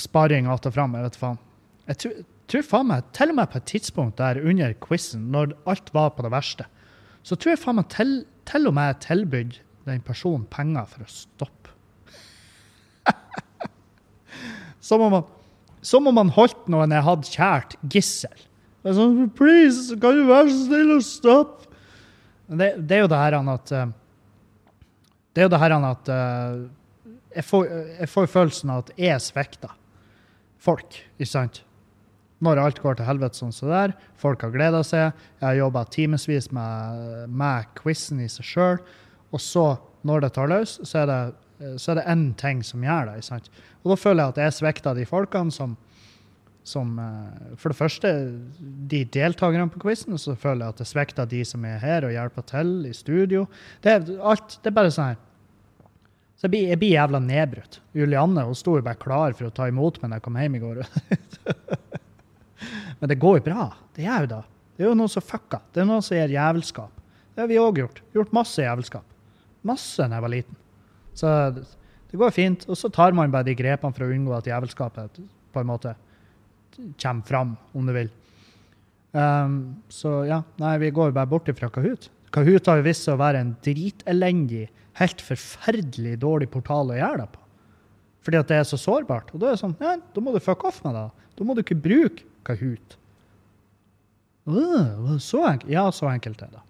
sparring 0.00 0.46
att 0.46 0.66
og 0.66 0.74
fram. 0.74 0.94
Jeg 0.94 1.04
vet 1.04 1.16
faen. 1.16 1.38
Jeg 1.86 1.98
tror, 1.98 2.12
tror 2.48 2.62
faen 2.62 2.88
meg, 2.88 3.04
til 3.12 3.30
og 3.30 3.36
med 3.36 3.50
på 3.50 3.58
et 3.58 3.68
tidspunkt 3.68 4.18
der 4.18 4.40
under 4.40 4.74
quizen, 4.80 5.30
når 5.30 5.54
alt 5.66 5.94
var 5.94 6.10
på 6.16 6.22
det 6.22 6.32
verste, 6.32 6.66
så 7.22 7.36
tror 7.36 7.52
jeg 7.52 7.62
faen 7.62 7.76
meg 7.76 7.88
til, 7.92 8.24
til 8.48 8.68
og 8.70 8.76
med 8.76 9.00
tilbudt 9.04 9.60
den 9.86 10.02
personen 10.06 10.44
penger 10.50 10.86
for 10.90 11.04
å 11.04 11.10
stoppe. 11.10 11.72
som, 14.86 15.02
om 15.02 15.16
man, 15.18 15.26
som 15.82 16.06
om 16.06 16.16
man 16.20 16.30
holdt 16.36 16.68
noen 16.70 16.94
jeg 16.94 17.06
hadde 17.08 17.32
kjært, 17.34 17.76
gissel. 17.90 18.46
Sånn, 18.82 19.26
Please, 19.38 19.94
kan 20.02 20.18
du 20.18 20.24
være 20.30 20.50
så 20.50 20.68
snill 20.68 20.96
å 20.96 21.02
stoppe? 21.06 21.68
Det, 22.52 22.74
det, 22.82 22.96
er 22.96 23.04
jo 23.04 23.10
det 23.10 23.18
her 23.20 23.36
at 23.38 23.70
eh, 23.72 23.92
Det 25.32 25.40
er 25.40 25.46
jo 25.46 25.52
det 25.54 25.60
her 25.62 25.74
at 25.78 26.08
eh, 26.12 26.56
jeg 27.38 27.46
får, 27.48 27.68
jeg 28.02 28.08
får 28.12 28.26
følelsen 28.28 28.72
av 28.74 28.82
at 28.82 28.90
jeg 29.00 29.22
svikter 29.24 29.76
folk, 30.62 30.98
ikke 31.16 31.30
sant? 31.30 31.62
Når 32.42 32.58
alt 32.58 32.80
går 32.82 32.98
til 32.98 33.06
helvete 33.06 33.38
sånn 33.38 33.54
som 33.54 33.68
så 33.68 33.72
der. 33.72 33.94
Folk 34.18 34.42
har 34.42 34.50
gleda 34.54 34.82
seg. 34.86 35.12
Jeg 35.38 35.46
har 35.46 35.60
jobba 35.60 35.84
timevis 35.94 36.50
med, 36.54 37.30
med 37.30 37.70
quizen 37.78 38.22
i 38.24 38.28
seg 38.32 38.48
sjøl. 38.48 38.82
Og 39.32 39.40
så, 39.40 39.66
når 40.02 40.26
det 40.26 40.32
tar 40.36 40.50
løs, 40.50 40.80
så 40.82 41.04
er 41.04 41.10
det 41.10 41.20
så 41.78 41.94
én 42.02 42.32
ting 42.34 42.64
som 42.66 42.82
gjør 42.82 43.12
det. 43.12 43.22
sant? 43.24 43.46
Og 43.84 43.94
da 43.94 43.98
føler 44.00 44.24
jeg 44.24 44.34
at 44.34 44.42
jeg 44.42 44.58
svikta 44.58 44.94
de 44.98 45.06
folkene 45.06 45.54
som 45.54 45.78
som 46.64 46.98
eh, 46.98 47.56
For 47.58 47.72
det 47.72 47.78
første 47.78 48.12
de 48.92 49.02
deltakerne 49.04 49.70
på 49.72 49.82
quizen, 49.82 50.14
og 50.14 50.22
så 50.22 50.36
føler 50.38 50.66
jeg 50.66 50.76
at 50.76 50.82
jeg 50.82 50.90
svikta 50.92 51.26
de 51.28 51.42
som 51.46 51.64
er 51.66 51.80
her 51.82 52.06
og 52.06 52.14
hjelper 52.14 52.46
til 52.46 52.72
i 52.86 52.94
studio. 52.94 53.46
Det 53.82 53.96
er, 53.96 54.08
alt, 54.22 54.58
det 54.62 54.70
er 54.70 54.76
bare 54.76 54.92
sånn 54.94 55.12
her. 55.12 55.20
Så 56.38 56.48
jeg 56.48 56.54
blir, 56.54 56.68
jeg 56.72 56.80
blir 56.80 56.94
jævla 56.96 57.20
nedbrutt. 57.22 57.80
Julianne 57.94 58.46
hun 58.46 58.58
sto 58.58 58.76
jo 58.78 58.84
bare 58.86 58.98
klar 58.98 59.34
for 59.38 59.50
å 59.50 59.54
ta 59.54 59.68
imot 59.70 60.00
meg 60.02 60.10
når 60.10 60.20
jeg 60.20 60.26
kom 60.26 60.38
hjem 60.42 60.58
i 60.58 60.62
går. 60.62 60.82
Men 63.02 63.10
det 63.10 63.18
går 63.18 63.40
jo 63.40 63.46
bra. 63.50 63.64
Det 63.96 64.04
gjør 64.04 64.24
jo 64.24 64.30
det. 64.30 64.42
Det 64.76 64.84
er 64.84 64.88
jo 64.92 64.98
noen 65.00 65.10
som 65.10 65.24
fucker. 65.26 65.62
Det 65.74 65.82
er 65.82 65.86
noen 65.88 66.04
som 66.06 66.14
gjør 66.14 66.36
jævelskap. 66.36 67.00
Det 67.34 67.42
har 67.42 67.48
vi 67.50 67.58
òg 67.58 67.80
gjort. 67.82 67.98
Gjort 68.14 68.36
masse 68.36 68.62
jævelskap. 68.62 69.16
Masse 69.66 70.06
da 70.06 70.20
jeg 70.20 70.22
var 70.22 70.30
liten. 70.30 70.58
Så 71.18 71.32
det 71.58 72.20
går 72.20 72.34
fint. 72.36 72.62
Og 72.70 72.78
så 72.78 72.92
tar 72.94 73.16
man 73.18 73.34
bare 73.34 73.48
de 73.50 73.56
grepene 73.58 73.96
for 73.96 74.06
å 74.06 74.14
unngå 74.14 74.36
at 74.38 74.46
jævelskapet 74.46 75.18
på 75.52 75.64
en 75.64 75.70
måte 75.72 75.96
kommer 76.72 77.26
fram, 77.26 77.56
om 77.74 77.90
du 77.90 77.92
vil. 77.98 78.14
Um, 79.12 79.58
så 79.92 80.22
ja, 80.24 80.40
nei, 80.62 80.76
vi 80.80 80.94
går 80.94 81.10
jo 81.10 81.18
bare 81.18 81.28
bort 81.28 81.50
fra 81.58 81.68
Kahoot. 81.74 82.06
Kahoot 82.32 82.70
har 82.70 82.78
jo 82.80 82.86
vist 82.86 83.04
seg 83.04 83.18
å 83.18 83.20
være 83.20 83.42
en 83.42 83.54
dritelendig, 83.66 84.68
helt 85.02 85.26
forferdelig 85.26 86.14
dårlig 86.22 86.48
portal 86.54 86.94
å 86.94 86.96
gjøre 86.96 87.26
det 87.26 87.32
på. 87.34 87.42
Fordi 88.22 88.38
at 88.38 88.52
det 88.54 88.62
er 88.62 88.68
så 88.70 88.78
sårbart. 88.78 89.34
Og 89.34 89.42
da 89.42 89.50
er 89.50 89.56
det 89.56 89.64
sånn, 89.66 89.74
ja, 89.82 89.98
da 89.98 90.22
må 90.22 90.32
du 90.32 90.40
fuck 90.40 90.62
off 90.68 90.78
med 90.86 90.94
det. 90.96 91.08
Da 91.36 91.44
må 91.44 91.58
du 91.58 91.64
ikke 91.64 91.82
bruke 91.82 92.30
Kahoot. 92.46 92.96
Uh, 94.48 95.18
så 95.22 95.44
enkelt. 95.46 95.70
Ja, 95.70 95.86
så 95.92 96.08
enkelt 96.10 96.42
er 96.42 96.50
det. 96.56 96.62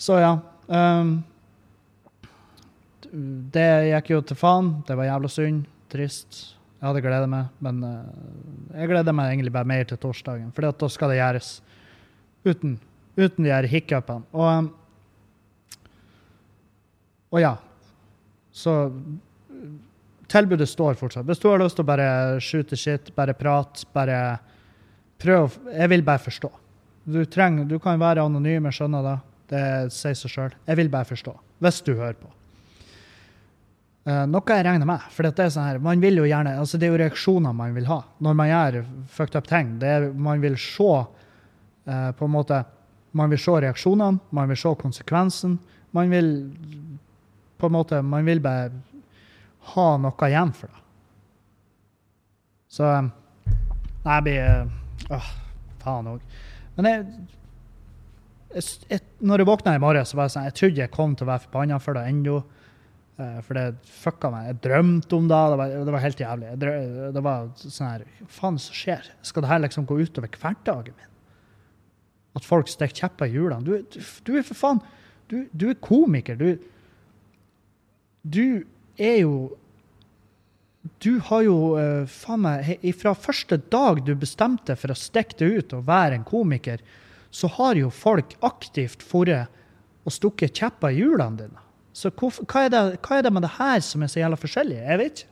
Så 0.00 0.16
ja. 0.20 0.32
Um, 0.66 1.20
det 3.52 3.68
gikk 3.90 4.14
jo 4.14 4.22
til 4.24 4.38
faen. 4.40 4.74
Det 4.88 4.96
var 4.96 5.10
jævla 5.10 5.30
synd. 5.32 5.66
Trist. 5.92 6.40
Jeg 6.80 6.88
hadde 6.88 7.02
gleda 7.04 7.28
meg, 7.30 7.50
men 7.62 7.82
uh, 7.84 8.70
jeg 8.74 8.90
gleder 8.90 9.14
meg 9.14 9.34
egentlig 9.34 9.52
bare 9.54 9.68
mer 9.68 9.84
til 9.86 10.00
torsdagen. 10.02 10.48
For 10.56 10.66
da 10.66 10.88
skal 10.90 11.12
det 11.12 11.20
gjøres 11.20 11.50
uten, 12.48 12.78
uten 13.20 13.44
de 13.44 13.52
her 13.52 13.68
hiccupene. 13.70 14.24
Og, 14.32 14.48
um, 14.48 14.72
og 17.32 17.44
ja. 17.44 17.52
Så 18.52 18.72
tilbudet 20.32 20.68
står 20.70 20.96
fortsatt. 21.00 21.26
Hvis 21.28 21.40
du 21.42 21.48
har 21.50 21.60
lyst 21.62 21.78
til 21.78 21.84
å 21.84 21.90
bare 21.90 22.08
skyte 22.42 22.78
shit, 22.78 23.12
bare 23.16 23.36
prate, 23.36 23.86
bare 23.94 24.18
prøv 25.22 25.58
Jeg 25.70 25.88
vil 25.92 26.02
bare 26.02 26.18
forstå. 26.18 26.50
Du, 27.04 27.24
trenger, 27.26 27.66
du 27.66 27.78
kan 27.82 28.00
være 28.00 28.24
anonym, 28.24 28.66
jeg 28.68 28.78
skjønner 28.78 29.06
det. 29.06 29.16
Det 29.52 29.64
sier 29.94 30.16
seg 30.18 30.32
sjøl. 30.32 30.54
Jeg 30.66 30.78
vil 30.80 30.90
bare 30.90 31.06
forstå. 31.06 31.34
Hvis 31.62 31.82
du 31.86 31.92
hører 31.94 32.16
på. 32.18 32.30
Uh, 34.02 34.24
noe 34.26 34.42
jeg 34.50 34.66
regner 34.66 34.88
med. 34.88 35.02
For 35.14 35.26
det 35.26 35.44
er 35.44 35.50
sånn 35.54 35.68
her, 35.68 35.82
man 35.82 36.02
vil 36.02 36.18
jo 36.18 36.26
gjerne, 36.26 36.56
altså 36.58 36.78
det 36.78 36.88
er 36.88 36.94
jo 36.94 37.02
reaksjoner 37.04 37.52
man 37.54 37.74
vil 37.76 37.86
ha 37.86 38.00
når 38.18 38.38
man 38.38 38.48
gjør 38.50 38.78
fucked 39.14 39.38
up 39.38 39.50
ting. 39.50 39.76
Det 39.82 39.90
er, 39.98 40.08
man 40.10 40.42
vil 40.42 40.56
se 40.58 40.88
uh, 40.90 42.10
på 42.18 42.26
en 42.26 42.34
måte, 42.34 42.64
man 43.14 43.30
vil 43.30 43.42
se 43.42 43.54
reaksjonene, 43.62 44.18
man 44.34 44.50
vil 44.50 44.58
se 44.58 44.74
konsekvensen. 44.80 45.54
Man 45.94 46.10
vil 46.10 46.32
på 47.62 47.70
en 47.70 47.76
måte, 47.76 48.00
man 48.02 48.26
vil 48.26 48.42
bare 48.42 48.72
ha 49.72 49.88
noe 50.00 50.28
igjen 50.28 50.54
for 50.56 50.72
det. 50.72 50.80
Så 52.72 52.88
um, 52.88 53.12
Nei, 54.02 54.16
jeg 54.16 54.24
blir 54.26 55.12
Åh, 55.12 55.28
faen 55.82 56.08
òg. 56.14 56.22
Men 56.78 56.88
jeg, 56.88 57.02
jeg, 58.54 58.64
jeg, 58.88 59.04
når 59.20 59.42
jeg 59.42 59.48
våkna 59.50 59.74
i 59.76 59.82
morges, 59.82 60.10
så 60.10 60.18
var 60.18 60.28
jeg 60.28 60.34
sånn, 60.34 60.48
jeg 60.48 60.56
trodde 60.58 60.82
jeg 60.82 60.92
kom 60.94 61.14
til 61.18 61.26
å 61.26 61.30
være 61.32 61.44
forbanna 61.44 61.78
for 61.82 61.98
det 61.98 62.04
ennå. 62.08 62.40
Uh, 63.20 63.38
for 63.44 63.58
det 63.58 63.66
fucka 64.00 64.30
meg. 64.32 64.48
Jeg 64.48 64.60
drømte 64.64 65.18
om 65.18 65.28
det. 65.28 65.40
Det 65.52 65.60
var, 65.60 65.74
det 65.86 65.94
var 65.94 66.04
helt 66.06 66.22
jævlig. 66.24 66.52
Drøm, 66.62 66.98
det 67.18 67.24
var 67.26 67.50
sånn 67.60 67.90
her 67.90 68.06
faen 68.38 68.58
som 68.62 68.78
skjer? 68.78 69.10
Skal 69.26 69.44
det 69.44 69.52
her 69.52 69.62
liksom 69.66 69.86
gå 69.90 69.98
utover 70.00 70.32
hverdagen 70.32 70.96
min? 70.96 71.12
At 72.38 72.48
folk 72.48 72.70
stikker 72.72 73.04
kjepper 73.04 73.28
i 73.28 73.34
hjulene? 73.36 73.66
Du, 73.66 73.74
du, 73.92 74.00
du, 74.24 74.32
er 74.40 74.46
for 74.48 74.56
faen 74.56 74.80
du, 75.28 75.42
du 75.52 75.68
er 75.70 75.78
komiker. 75.84 76.40
Du, 76.40 76.56
du 78.22 78.64
er 78.98 79.20
jo 79.22 79.34
du 81.02 81.20
har 81.28 81.44
jo 81.46 81.56
uh, 81.78 82.08
faen 82.10 82.42
meg 82.42 82.70
Fra 82.98 83.12
første 83.14 83.60
dag 83.70 84.00
du 84.02 84.16
bestemte 84.18 84.74
for 84.78 84.90
å 84.90 84.98
stikke 84.98 85.38
deg 85.38 85.58
ut 85.58 85.74
og 85.78 85.86
være 85.86 86.18
en 86.18 86.26
komiker, 86.26 86.82
så 87.30 87.48
har 87.56 87.78
jo 87.78 87.90
folk 87.94 88.34
aktivt 88.42 89.04
dratt 89.06 89.60
og 90.02 90.10
stukket 90.10 90.58
kjepper 90.58 90.90
i 90.90 90.98
hjulene 90.98 91.38
dine. 91.38 91.60
Så 91.94 92.10
hvorfor, 92.10 92.46
hva, 92.50 92.64
er 92.66 92.72
det, 92.72 92.80
hva, 93.04 93.18
er 93.18 93.22
det, 93.22 93.32
med 93.32 93.44
det 93.44 93.52
her 93.58 93.78
som 93.84 94.02
er 94.02 94.10
så 94.10 94.18
jævla 94.18 94.38
forskjellig? 94.40 94.80
Jeg 94.80 94.98
vet 94.98 95.22
ikke. 95.22 95.28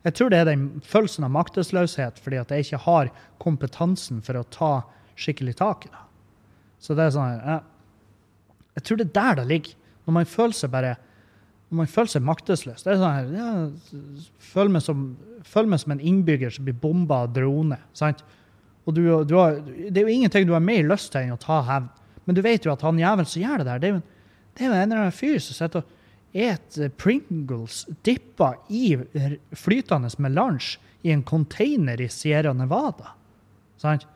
Jeg 0.00 0.16
tror 0.16 0.30
det 0.32 0.38
er 0.40 0.48
den 0.48 0.64
følelsen 0.84 1.26
av 1.26 1.32
maktesløshet 1.34 2.20
fordi 2.24 2.38
at 2.40 2.52
jeg 2.52 2.66
ikke 2.66 2.84
har 2.86 3.10
kompetansen 3.42 4.22
for 4.24 4.38
å 4.40 4.46
ta 4.52 4.70
skikkelig 5.20 5.58
tak 5.58 5.84
i 5.86 5.92
det. 5.92 6.04
Så 6.80 6.96
det 6.96 7.06
er 7.06 7.14
sånn 7.16 7.34
jeg, 7.36 7.58
jeg 8.78 8.86
tror 8.86 9.00
det 9.00 9.06
er 9.08 9.16
der 9.18 9.40
det 9.40 9.48
ligger. 9.50 9.76
Når 10.06 10.16
man 10.16 10.30
føler 10.30 10.56
seg 10.56 10.72
bare 10.72 10.94
man 11.70 11.90
føler 11.90 12.10
seg 12.10 12.26
maktesløs. 12.26 12.82
Det 12.82 12.92
er 12.92 13.00
sånn 13.00 13.34
ja, 13.36 13.50
føler, 14.50 14.72
meg 14.74 14.82
som, 14.84 15.04
føler 15.46 15.70
meg 15.70 15.82
som 15.82 15.94
en 15.94 16.02
innbygger 16.12 16.54
som 16.54 16.66
blir 16.66 16.78
bomba 16.82 17.22
av 17.24 17.34
drone. 17.36 17.78
sant? 17.96 18.24
Og 18.88 18.96
du, 18.96 19.04
du 19.28 19.36
har, 19.38 19.60
Det 19.62 20.00
er 20.00 20.08
jo 20.08 20.16
ingenting 20.16 20.48
du 20.48 20.54
har 20.56 20.64
mer 20.64 20.82
lyst 20.88 21.12
til 21.14 21.28
enn 21.28 21.36
å 21.36 21.40
ta 21.40 21.60
hevn. 21.68 21.88
Men 22.26 22.36
du 22.36 22.42
vet 22.44 22.66
jo 22.66 22.72
at 22.74 22.82
han 22.86 22.98
jævelen 22.98 23.28
som 23.28 23.42
gjør 23.42 23.62
det 23.62 23.68
der, 23.68 23.80
det 23.80 23.88
er 23.88 23.94
jo, 23.94 24.02
det 24.54 24.64
er 24.64 24.68
jo 24.68 24.76
en 24.76 24.84
eller 24.84 25.02
annen 25.04 25.16
fyr 25.16 25.38
som 25.42 25.56
sitter 25.56 25.82
og 25.82 25.96
et 26.30 26.78
Pringles 27.00 27.84
dippa 28.06 28.52
i 28.70 28.94
flytende 29.56 30.10
melange 30.22 30.78
i 31.02 31.10
en 31.10 31.24
container 31.26 32.00
i 32.00 32.08
Sierra 32.12 32.52
Nevada. 32.54 33.16
Sant? 33.80 34.06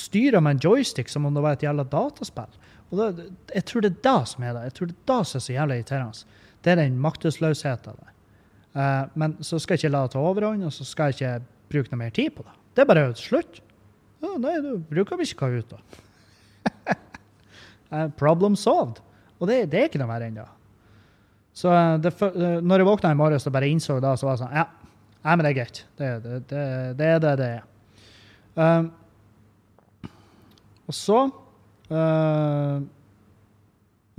Styrer 0.00 0.40
med 0.40 0.56
en 0.56 0.62
joystick 0.64 1.10
som 1.12 1.26
om 1.26 1.34
det 1.34 1.44
var 1.44 1.58
et 1.58 1.66
jævla 1.66 1.84
dataspill. 1.84 2.50
Og 2.90 2.98
da, 2.98 3.26
jeg 3.54 3.64
tror 3.68 3.84
det 3.84 3.90
er 3.92 4.04
det 4.06 4.28
som 4.32 4.44
er 4.44 4.54
det. 4.56 4.62
Jeg 4.68 4.76
tror 4.76 4.90
det 4.90 4.96
er 4.96 5.10
det 5.12 5.18
som 5.30 5.38
er 5.38 5.44
så 5.46 5.54
jævlig 5.54 5.80
irriterende. 5.80 6.38
Det 6.60 6.72
er 6.72 6.80
den 6.82 7.00
maktesløsheten 7.00 7.98
der. 8.00 8.14
Uh, 8.70 9.10
men 9.18 9.34
så 9.42 9.58
skal 9.58 9.74
jeg 9.74 9.84
ikke 9.84 9.92
la 9.94 10.04
det 10.06 10.14
ta 10.14 10.22
overhånd, 10.22 10.64
og 10.66 10.72
så 10.74 10.86
skal 10.86 11.10
jeg 11.10 11.18
ikke 11.18 11.32
bruke 11.72 11.92
noe 11.92 12.02
mer 12.04 12.14
tid 12.14 12.30
på 12.34 12.44
det. 12.46 12.54
Det 12.74 12.82
er 12.82 12.90
bare 12.90 13.08
slutt. 13.18 13.60
Ja, 14.20 14.34
nei, 14.38 14.56
du 14.62 14.72
bruker 14.90 15.18
vi 15.18 15.26
ikke 15.26 15.46
Kahoot, 15.46 15.74
da. 15.74 16.96
uh, 17.94 18.08
problem 18.20 18.58
solved. 18.58 19.00
Og 19.40 19.48
det, 19.48 19.64
det 19.72 19.80
er 19.80 19.88
ikke 19.88 20.02
noe 20.02 20.10
verre 20.10 20.28
ennå. 20.30 20.46
Så 21.56 21.72
eh, 21.72 21.96
det, 22.02 22.12
når 22.62 22.82
jeg 22.82 22.88
våkna 22.88 23.12
i 23.12 23.18
morges 23.18 23.46
og 23.48 23.54
bare 23.56 23.68
innså 23.72 23.98
det, 24.02 24.12
så 24.20 24.28
var 24.28 24.36
det 24.36 24.42
sånn 24.44 24.56
Ja, 24.58 24.66
ja 25.24 25.34
men 25.34 25.44
det 25.44 25.50
er 25.50 25.58
greit. 25.58 25.82
Det, 25.98 26.10
det, 26.24 26.40
det, 26.52 26.64
det 27.00 27.10
det 27.24 27.32
det 27.40 27.48
er. 27.56 27.66
Um, 28.60 28.90
og 30.90 30.96
så 30.96 31.18
uh, 31.90 32.80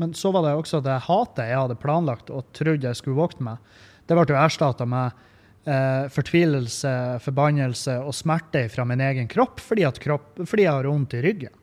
Men 0.01 0.13
så 0.17 0.31
var 0.33 0.47
det 0.47 0.53
også 0.57 0.81
det 0.83 1.01
hatet 1.07 1.51
jeg 1.51 1.59
hadde 1.59 1.81
planlagt 1.81 2.31
og 2.33 2.47
trodde 2.57 2.87
jeg 2.87 2.99
skulle 2.99 3.19
våkne 3.19 3.51
med. 3.51 3.75
Det 4.07 4.17
ble 4.17 4.25
jo 4.33 4.39
erstatta 4.39 4.87
med 4.89 5.19
uh, 5.67 6.07
fortvilelse, 6.13 6.95
forbannelse 7.25 7.99
og 8.01 8.15
smerte 8.17 8.65
fra 8.73 8.87
min 8.87 9.03
egen 9.03 9.29
kropp 9.31 9.61
fordi, 9.63 9.85
kropp, 10.01 10.41
fordi 10.45 10.67
jeg 10.67 10.73
har 10.73 10.89
vondt 10.89 11.17
i 11.19 11.23
ryggen. 11.27 11.55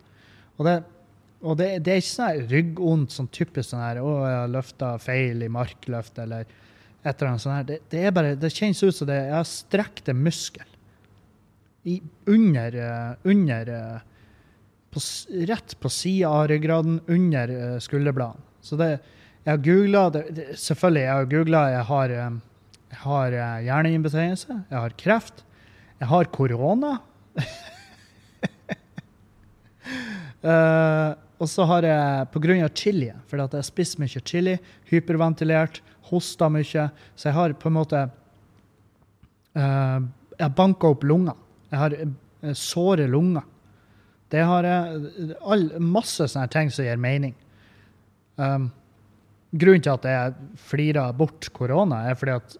Og 0.59 0.67
det 0.67 0.79
og 1.39 1.59
det, 1.59 1.69
det, 1.87 1.93
er 1.93 2.01
ikke 2.03 2.11
sånn 2.11 2.47
ryggvondt, 2.51 3.13
sånn 3.15 3.29
typisk 3.31 3.71
sånn 3.71 3.85
her 3.85 4.01
'Å, 4.03 4.15
jeg 4.27 4.39
har 4.41 4.51
løfta 4.51 4.89
feil 4.99 5.45
i 5.47 5.51
markløft', 5.53 6.19
eller 6.19 6.49
et 7.05 7.13
eller 7.15 7.31
annet 7.31 7.43
sånt. 7.45 7.55
her. 7.55 7.69
Det, 7.69 7.79
det, 7.91 8.01
er 8.03 8.15
bare, 8.15 8.35
det 8.35 8.51
kjennes 8.51 8.83
ut 8.83 8.97
som 8.97 9.07
det, 9.07 9.21
jeg 9.29 9.37
har 9.37 9.47
strekt 9.47 10.11
en 10.11 10.23
muskel 10.23 10.67
I, 11.87 12.01
under, 12.27 12.75
uh, 12.75 13.31
under 13.31 13.71
på, 14.91 15.01
Rett 15.49 15.81
på 15.81 15.91
sida 15.93 16.29
av 16.29 16.49
ryggraden, 16.49 17.01
under 17.07 17.53
uh, 17.53 17.79
skulderbladene. 17.83 18.45
Så 18.61 18.77
det, 18.77 18.99
jeg 19.45 19.53
har 19.53 19.61
googla 19.65 20.03
Selvfølgelig, 20.59 21.03
jeg 21.05 21.13
har 21.15 21.29
googla 21.31 21.61
jeg 21.73 21.85
har, 21.89 22.15
jeg 22.91 22.99
har 23.05 23.37
hjerneinbetennelse. 23.65 24.59
jeg 24.71 24.79
har 24.79 24.97
kreft, 24.99 25.45
jeg 26.01 26.09
har 26.11 26.25
korona. 26.35 26.99
uh, 30.45 31.15
Og 31.39 31.47
så 31.47 31.63
har 31.71 31.87
jeg 31.87 32.29
pga. 32.35 32.69
chili, 32.75 33.13
fordi 33.31 33.43
at 33.45 33.53
jeg 33.55 33.65
spiser 33.65 34.01
mye 34.03 34.21
chili, 34.27 34.59
hyperventilert, 34.91 35.81
hoster 36.11 36.49
mye, 36.51 36.89
så 37.15 37.29
jeg 37.29 37.35
har 37.37 37.53
på 37.55 37.69
en 37.69 37.77
måte 37.77 38.01
uh, 39.55 40.01
Jeg 40.39 40.55
banka 40.57 40.89
opp 40.89 41.05
lunger. 41.05 41.35
Jeg 41.71 41.79
har 41.79 41.95
såre 42.55 43.07
lunger. 43.07 43.43
Det 44.29 44.45
har 44.45 44.67
all, 44.69 45.71
Masse 45.81 46.29
sånne 46.29 46.51
ting 46.53 46.73
som 46.73 46.85
gir 46.85 47.01
mening. 47.01 47.35
Um, 48.37 48.69
grunnen 49.51 49.83
til 49.83 49.95
at 49.95 50.07
jeg 50.07 50.59
flirer 50.69 51.17
bort 51.17 51.49
korona, 51.57 52.05
er 52.11 52.19
fordi 52.19 52.37
at 52.37 52.57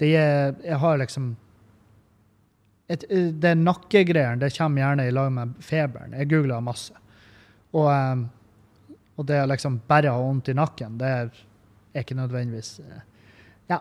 det 0.00 0.10
er, 0.16 0.54
jeg 0.64 0.78
har 0.80 1.00
liksom 1.02 1.34
et, 2.90 3.04
Det 3.38 3.52
nakkegreiene 3.54 4.48
kommer 4.56 4.82
gjerne 4.82 5.06
i 5.06 5.12
lag 5.14 5.28
med 5.30 5.52
feberen. 5.62 6.16
Jeg 6.16 6.30
googler 6.32 6.64
masse. 6.64 6.96
Og, 7.70 7.86
um, 7.86 8.24
og 9.14 9.28
det 9.28 9.38
å 9.44 9.46
liksom 9.46 9.76
bare 9.86 10.10
ha 10.10 10.18
vondt 10.18 10.50
i 10.50 10.56
nakken, 10.58 10.96
det 10.98 11.12
er 11.12 11.30
ikke 12.02 12.18
nødvendigvis 12.18 12.80
Ja. 13.70 13.78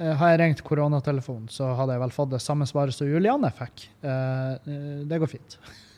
Uh, 0.00 0.16
har 0.18 0.32
jeg 0.32 0.40
ringt 0.40 0.64
koronatelefonen, 0.66 1.46
så 1.52 1.76
hadde 1.78 1.94
jeg 1.94 2.02
vel 2.02 2.16
fått 2.16 2.34
det 2.34 2.42
samme 2.42 2.66
svaret 2.66 2.96
som 2.96 3.06
Julianne 3.06 3.52
fikk. 3.54 3.86
Uh, 4.02 4.58
det 5.06 5.22
går 5.22 5.34
fint. 5.36 5.58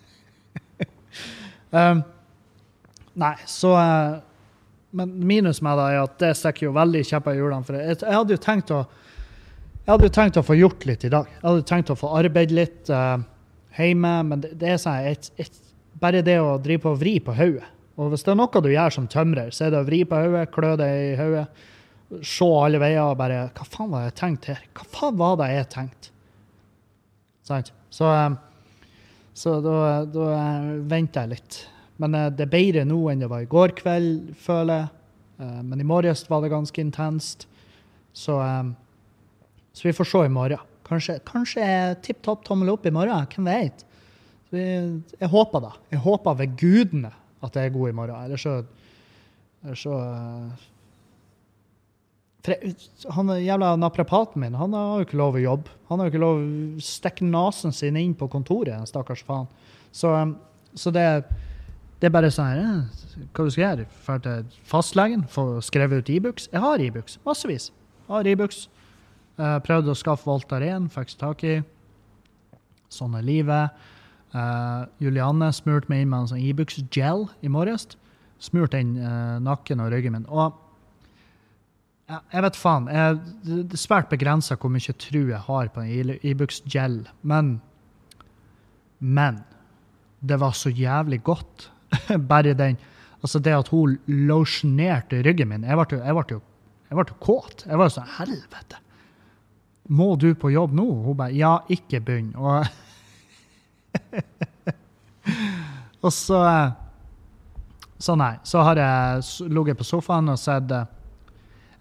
um, 1.74 2.04
nei, 3.20 3.34
så 3.50 3.74
Men 4.94 5.10
minus 5.26 5.58
med 5.62 5.78
det 5.78 5.86
er 5.90 6.00
at 6.04 6.18
det 6.22 6.34
stikker 6.38 6.68
jo 6.68 6.76
veldig 6.76 7.02
kjepper 7.02 7.34
i 7.34 7.40
hjulene. 7.40 7.66
For 7.66 7.78
jeg, 7.78 7.98
jeg, 7.98 8.14
hadde 8.14 8.36
jo 8.36 8.42
tenkt 8.42 8.70
å 8.70 8.84
jeg 9.84 9.92
hadde 9.92 10.06
jo 10.08 10.14
tenkt 10.16 10.38
å 10.40 10.44
få 10.46 10.54
gjort 10.56 10.86
litt 10.88 11.02
i 11.04 11.10
dag. 11.12 11.26
Jeg 11.28 11.44
hadde 11.44 11.64
tenkt 11.68 11.90
å 11.92 11.96
få 11.98 12.14
arbeide 12.16 12.56
litt 12.56 12.88
uh, 12.88 13.18
hjemme, 13.76 14.12
men 14.30 14.40
det, 14.40 14.54
det 14.60 14.70
er 14.72 14.78
sånn 14.80 15.08
et, 15.10 15.28
et, 15.36 15.58
bare 16.00 16.22
det 16.24 16.38
å 16.40 16.54
drive 16.62 16.86
på 16.86 16.94
å 16.94 17.00
vri 17.00 17.18
på 17.20 17.34
hodet. 17.36 17.66
Og 18.00 18.10
hvis 18.10 18.24
det 18.26 18.32
er 18.32 18.38
noe 18.40 18.62
du 18.64 18.70
gjør 18.72 18.94
som 18.96 19.10
tømrer, 19.10 19.52
så 19.54 19.66
er 19.66 19.74
det 19.74 19.82
å 19.82 19.86
vri 19.86 20.00
på 20.08 20.18
hodet, 20.18 20.48
klø 20.54 20.72
deg 20.80 21.02
i 21.12 21.12
hodet, 21.18 21.44
se 22.24 22.48
alle 22.48 22.80
veier 22.80 23.02
og 23.02 23.18
bare 23.18 23.46
Hva 23.56 23.66
faen 23.66 23.90
var 23.90 24.04
det 24.04 24.10
jeg 24.12 24.18
tenkte 24.20 24.54
her? 24.54 24.64
Hva 24.76 24.88
faen 24.94 25.20
var 25.20 25.36
det 25.40 25.50
jeg 25.52 25.68
tenkte? 25.72 26.10
Sant? 27.44 27.70
Så, 27.92 28.08
eh, 28.08 28.36
så 29.34 29.56
da, 29.62 29.78
da 30.06 30.26
eh, 30.36 30.68
venter 30.90 31.24
jeg 31.24 31.34
litt. 31.34 31.58
Men 32.02 32.14
eh, 32.18 32.28
det 32.34 32.46
er 32.46 32.52
bedre 32.52 32.84
nå 32.88 33.00
enn 33.10 33.24
det 33.24 33.30
var 33.30 33.42
i 33.44 33.50
går 33.50 33.74
kveld, 33.80 34.34
føler 34.40 34.84
jeg. 34.84 34.92
Men 35.34 35.80
i 35.82 35.84
morges 35.84 36.20
var 36.30 36.44
det 36.44 36.52
ganske 36.52 36.78
intenst. 36.78 37.48
Så, 38.14 38.36
så 39.74 39.82
vi 39.82 39.92
får 39.92 40.06
se 40.06 40.20
i 40.28 40.30
morgen. 40.30 40.62
Kanskje, 40.86 41.16
kanskje 41.26 41.64
tipp 42.06 42.20
topp 42.22 42.44
tommel 42.46 42.70
opp 42.70 42.86
i 42.86 42.92
morgen. 42.94 43.26
Hvem 43.34 43.48
vet? 43.50 43.82
jeg 44.54 45.30
håper 45.32 45.64
da. 45.64 45.72
Jeg 45.90 46.04
håper 46.04 46.36
ved 46.38 46.54
gudene 46.60 47.10
at 47.42 47.58
jeg 47.58 47.66
er 47.66 47.74
god 47.74 47.90
i 47.90 47.96
morgen. 47.98 48.28
Eller 48.28 48.40
så, 48.40 48.54
eller 49.64 49.80
så 49.80 49.98
han 52.44 53.30
jævla 53.40 53.70
naprapaten 53.80 54.42
min 54.42 54.56
han 54.58 54.74
har 54.76 54.98
jo 55.00 55.06
ikke 55.06 55.16
lov 55.16 55.38
å 55.38 55.42
jobbe. 55.42 55.72
Han 55.88 56.00
har 56.00 56.08
jo 56.08 56.12
ikke 56.12 56.24
lov 56.24 56.42
å 56.42 56.82
stikke 56.84 57.24
nesen 57.24 57.72
sin 57.72 57.96
inn 57.96 58.12
på 58.18 58.28
kontoret, 58.28 58.84
stakkars 58.88 59.24
faen. 59.24 59.48
Så, 59.94 60.10
så 60.76 60.92
det, 60.92 61.06
det, 62.00 62.08
er 62.08 62.12
bare 62.12 62.32
sånn 62.34 62.50
her 62.50 62.60
Hva 63.32 63.46
du 63.46 63.52
skal 63.54 63.64
gjøre? 63.64 63.86
Dra 64.04 64.18
til 64.20 64.60
fastlegen, 64.68 65.24
få 65.30 65.46
skrevet 65.64 66.04
ut 66.04 66.12
Ibux? 66.12 66.48
E 66.50 66.58
jeg 66.58 66.64
har 66.66 66.84
Ibux, 66.84 67.16
e 67.16 67.24
massevis. 67.24 67.70
Jeg 68.04 68.12
har 68.12 68.28
Ibux. 68.34 68.66
E 69.38 69.54
prøvde 69.64 69.94
å 69.94 69.98
skaffe 69.98 70.28
Voltaren, 70.28 70.90
fikk 70.92 71.16
tak 71.20 71.46
i. 71.48 71.56
Sånn 72.92 73.16
er 73.16 73.24
livet. 73.24 73.86
Uh, 74.34 74.84
Julianne 75.00 75.48
smurte 75.54 75.88
meg 75.88 76.02
inn 76.02 76.10
med 76.10 76.24
en 76.24 76.32
sånn 76.34 76.44
Ibux-gel 76.44 77.28
i 77.40 77.52
morges. 77.52 77.86
Smurte 78.42 78.76
inn 78.82 78.96
eh, 78.98 79.36
nakken 79.40 79.80
og 79.80 79.92
ryggen 79.94 80.12
min. 80.12 80.26
Og 80.28 80.58
ja, 82.10 82.18
jeg 82.34 82.44
vet 82.44 82.58
faen. 82.60 82.88
Jeg, 82.92 83.20
det 83.46 83.78
er 83.78 83.80
svært 83.80 84.10
begrensa 84.12 84.58
hvor 84.60 84.72
mye 84.72 84.94
tru 85.00 85.22
jeg 85.30 85.40
har 85.46 85.70
på 85.72 85.84
Ibux 86.20 86.60
gel. 86.68 87.04
Men 87.22 87.60
Men 89.00 89.44
det 90.20 90.40
var 90.40 90.52
så 90.52 90.70
jævlig 90.70 91.22
godt. 91.22 91.70
Bare 92.28 92.54
den 92.54 92.76
Altså, 93.24 93.38
det 93.38 93.54
at 93.56 93.68
hun 93.72 93.96
losjonerte 94.06 95.22
ryggen 95.24 95.48
min 95.48 95.62
Jeg 95.64 95.78
ble 95.78 95.96
jeg 95.96 96.14
ble 96.14 96.36
jo, 96.36 96.40
jeg 96.90 96.98
ble 96.98 97.14
kåt. 97.24 97.64
Jeg 97.64 97.78
var 97.80 97.88
jo 97.88 97.94
sånn 97.94 98.10
Helvete! 98.18 98.80
Må 99.88 100.14
du 100.16 100.34
på 100.36 100.50
jobb 100.52 100.74
nå? 100.76 100.84
Hun 101.06 101.16
bare 101.16 101.32
Ja, 101.32 101.54
ikke 101.72 102.02
begynn. 102.04 102.34
Og, 102.36 102.68
og 106.04 106.12
så 106.12 106.42
Så 107.96 108.16
nei. 108.20 108.34
Så 108.44 108.60
har 108.60 108.76
jeg 108.76 109.48
ligget 109.48 109.80
på 109.80 109.88
sofaen 109.88 110.28
og 110.28 110.36
sett 110.40 110.68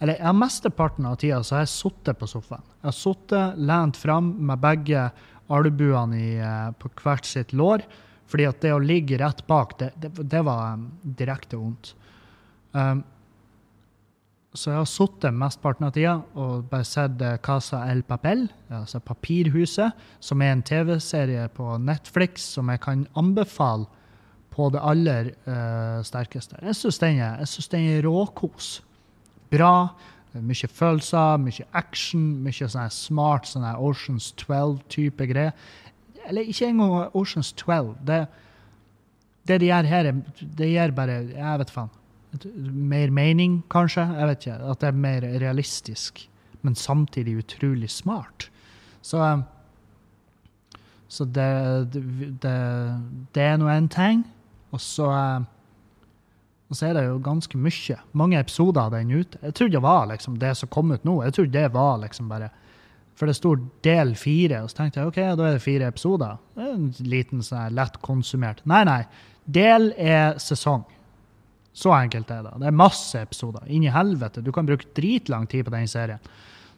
Eller 0.04 0.20
jeg 0.20 0.28
har 0.28 0.36
mesteparten 0.36 1.06
av 1.08 1.16
tida 1.22 1.38
så 1.48 1.56
har 1.56 1.62
jeg 1.64 1.72
sittet 1.78 2.20
på 2.20 2.28
sofaen. 2.28 2.66
Jeg 2.82 2.90
har 2.90 2.96
sittet, 2.98 3.62
lent 3.72 4.00
fram 4.00 4.34
med 4.50 4.60
begge 4.60 5.06
albuene 5.54 6.20
i, 6.20 6.34
på 6.80 6.92
hvert 7.00 7.28
sitt 7.28 7.56
lår 7.56 7.86
fordi 8.34 8.48
at 8.50 8.62
det 8.64 8.72
å 8.74 8.82
ligge 8.82 9.20
rett 9.22 9.44
bak, 9.46 9.76
det, 9.78 9.92
det, 10.02 10.10
det 10.32 10.40
var 10.42 10.74
um, 10.74 10.88
direkte 11.04 11.60
vondt. 11.60 11.92
Um, 12.74 13.04
så 14.54 14.72
jeg 14.72 14.80
har 14.80 14.90
sittet 14.90 15.38
mesteparten 15.38 15.86
av 15.86 15.92
tida 15.94 16.16
og 16.42 16.64
bare 16.72 16.88
sett 16.88 17.22
uh, 17.22 17.36
Casa 17.46 17.84
El 17.92 18.02
Papel, 18.08 18.48
altså 18.74 19.04
Papirhuset, 19.06 19.94
som 20.24 20.42
er 20.42 20.56
en 20.56 20.64
TV-serie 20.66 21.46
på 21.54 21.76
Netflix 21.84 22.48
som 22.56 22.72
jeg 22.74 22.82
kan 22.82 23.06
anbefale 23.20 23.86
på 24.54 24.72
det 24.74 24.82
aller 24.82 25.30
uh, 25.46 26.02
sterkeste. 26.06 26.58
Jeg 26.64 26.80
syns 26.80 27.02
den, 27.04 27.22
er 27.94 28.04
råkos. 28.08 28.80
Bra. 29.54 29.74
Mye 30.34 30.68
følelser, 30.70 31.38
mye 31.38 31.66
action, 31.78 32.22
mye 32.42 32.66
sånne 32.66 32.90
smart 32.94 33.46
sånne 33.52 33.76
Oceans 33.78 34.32
12-type 34.42 35.28
greier. 35.30 35.54
Eller 36.26 36.50
ikke 36.50 36.72
engang 36.72 37.12
Oceans 37.14 37.52
12. 37.60 37.92
Det, 38.08 38.24
det 39.48 39.60
de 39.62 39.70
gjør 39.70 39.90
her, 39.92 40.10
det 40.42 40.72
gjør 40.72 40.96
bare 40.98 41.20
Jeg 41.30 41.62
vet 41.62 41.74
faen. 41.74 41.92
Mer 42.94 43.14
mening, 43.14 43.60
kanskje. 43.70 44.08
Jeg 44.18 44.30
vet 44.32 44.46
ikke. 44.48 44.60
At 44.72 44.82
det 44.82 44.90
er 44.90 45.02
mer 45.06 45.28
realistisk, 45.44 46.24
men 46.66 46.76
samtidig 46.76 47.38
utrolig 47.44 47.92
smart. 47.94 48.50
Så 49.02 49.44
Så 51.14 51.26
det, 51.26 51.94
det, 52.42 52.54
det 53.36 53.44
er 53.44 53.58
nå 53.58 53.68
én 53.70 53.88
ting. 53.88 54.24
Og 54.72 54.82
så 54.82 55.06
og 56.74 56.78
så 56.80 56.88
er 56.88 56.96
det 56.98 57.04
jo 57.06 57.20
ganske 57.22 57.60
mye. 57.62 57.96
Mange 58.18 58.40
episoder 58.42 58.88
av 58.88 58.96
den 58.96 59.12
ute. 59.14 59.38
Jeg 59.44 59.54
trodde 59.54 59.76
det 59.76 59.82
var 59.86 60.08
liksom 60.10 60.40
det 60.42 60.56
som 60.58 60.70
kom 60.74 60.90
ut 60.90 61.04
nå. 61.06 61.20
Jeg 61.22 61.36
trodde 61.36 61.54
det 61.54 61.68
var 61.76 62.00
liksom 62.02 62.32
bare 62.32 62.48
for 63.14 63.30
det 63.30 63.36
sto 63.38 63.52
del 63.86 64.16
fire, 64.18 64.64
og 64.64 64.72
så 64.72 64.80
tenkte 64.80 65.00
jeg 65.00 65.12
OK, 65.12 65.20
da 65.38 65.46
er 65.46 65.60
det 65.60 65.62
fire 65.62 65.92
episoder. 65.94 66.40
Det 66.56 66.66
er 66.66 66.72
en 66.74 66.88
liten 67.06 67.44
sånn 67.46 67.76
lett 67.78 68.00
konsumert. 68.02 68.64
Nei, 68.66 68.82
nei. 68.90 69.04
Del 69.46 69.92
er 70.02 70.40
sesong. 70.42 70.82
Så 71.78 71.94
enkelt 71.94 72.34
er 72.34 72.42
det. 72.48 72.56
Det 72.64 72.72
er 72.72 72.82
masse 72.82 73.22
episoder. 73.22 73.70
Inn 73.70 73.86
i 73.86 73.94
helvete. 73.94 74.42
Du 74.42 74.50
kan 74.56 74.66
bruke 74.66 74.90
dritlang 74.98 75.46
tid 75.46 75.68
på 75.70 75.76
den 75.76 75.86
serien. 75.90 76.26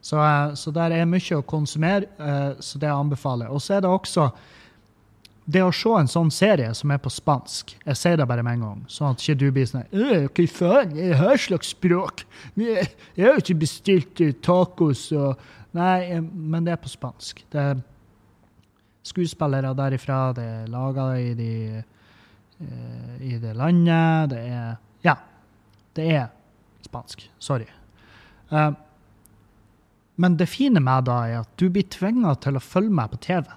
Så, 0.04 0.20
eh, 0.20 0.52
så 0.60 0.76
der 0.76 0.92
er 0.92 1.08
mye 1.08 1.40
å 1.40 1.48
konsumere, 1.48 2.12
eh, 2.20 2.60
så 2.60 2.84
det 2.84 2.92
anbefaler 2.92 3.48
jeg. 3.48 3.56
Og 3.56 3.64
så 3.64 3.78
er 3.78 3.88
det 3.88 3.96
også 3.96 4.28
det 5.46 5.62
å 5.62 5.74
se 5.74 5.92
en 5.94 6.10
sånn 6.10 6.32
serie 6.34 6.72
som 6.74 6.90
er 6.90 6.98
på 7.02 7.12
spansk 7.14 7.76
Jeg 7.78 7.98
sier 8.00 8.18
det 8.18 8.26
bare 8.26 8.42
med 8.46 8.58
en 8.58 8.64
gang, 8.66 8.80
sånn 8.90 9.14
at 9.14 9.22
ikke 9.22 9.38
du 9.44 9.46
blir 9.54 9.68
sånn 9.70 9.86
Hva 9.94 10.48
faen, 10.50 10.96
hva 11.20 11.36
slags 11.38 11.74
språk? 11.76 12.26
Jeg 12.58 12.88
har 13.20 13.36
jo 13.36 13.44
ikke 13.44 13.60
bestilt 13.62 14.24
tacos 14.46 15.12
og 15.14 15.38
Nei, 15.76 16.22
men 16.22 16.64
det 16.64 16.72
er 16.72 16.80
på 16.80 16.88
spansk. 16.88 17.42
Det 17.52 17.60
er 17.60 17.82
skuespillere 19.06 19.74
derifra, 19.76 20.20
det 20.38 20.46
er 20.62 20.70
laga 20.72 21.10
i, 21.20 21.34
de, 21.36 21.82
uh, 22.62 23.16
i 23.20 23.36
det 23.42 23.52
landet. 23.60 24.32
Det 24.32 24.40
er 24.40 24.70
Ja, 25.04 25.18
det 26.00 26.06
er 26.16 26.30
spansk. 26.86 27.28
Sorry. 27.44 27.68
Men 30.16 30.38
det 30.40 30.48
fine 30.48 30.80
med 30.80 31.10
det 31.10 31.20
er 31.28 31.42
at 31.42 31.52
du 31.60 31.68
blir 31.70 31.88
tvinga 31.92 32.38
til 32.40 32.56
å 32.56 32.64
følge 32.64 32.96
med 32.96 33.12
på 33.12 33.20
TV. 33.28 33.52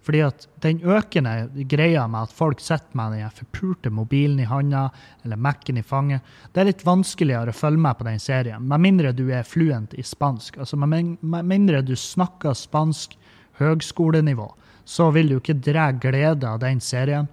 Fordi 0.00 0.22
at 0.24 0.46
den 0.64 0.80
økende 0.80 1.64
greia 1.68 2.06
med 2.08 2.28
at 2.28 2.32
folk 2.32 2.60
sitter 2.64 2.96
med 2.96 3.18
den 3.18 3.32
forpulte 3.36 3.90
mobilen 3.92 4.40
i 4.40 4.48
handa 4.48 4.86
eller 5.24 5.36
Mac-en 5.36 5.76
i 5.76 5.84
fanget, 5.84 6.24
det 6.52 6.62
er 6.62 6.70
litt 6.70 6.84
vanskeligere 6.86 7.52
å 7.52 7.56
følge 7.56 7.82
med 7.84 7.98
på 7.98 8.06
den 8.08 8.22
serien, 8.22 8.64
med 8.64 8.80
mindre 8.80 9.12
du 9.12 9.26
er 9.28 9.44
fluent 9.44 9.94
i 9.94 10.04
spansk. 10.06 10.56
Altså 10.58 10.78
med, 10.80 11.18
mindre 11.20 11.82
du 11.84 11.92
snakker 11.96 12.56
spansk 12.56 13.18
høgskolenivå, 13.60 14.48
så 14.88 15.10
vil 15.12 15.28
du 15.28 15.36
ikke 15.36 15.58
dra 15.60 15.90
glede 15.92 16.48
av 16.48 16.62
den 16.64 16.80
serien 16.80 17.28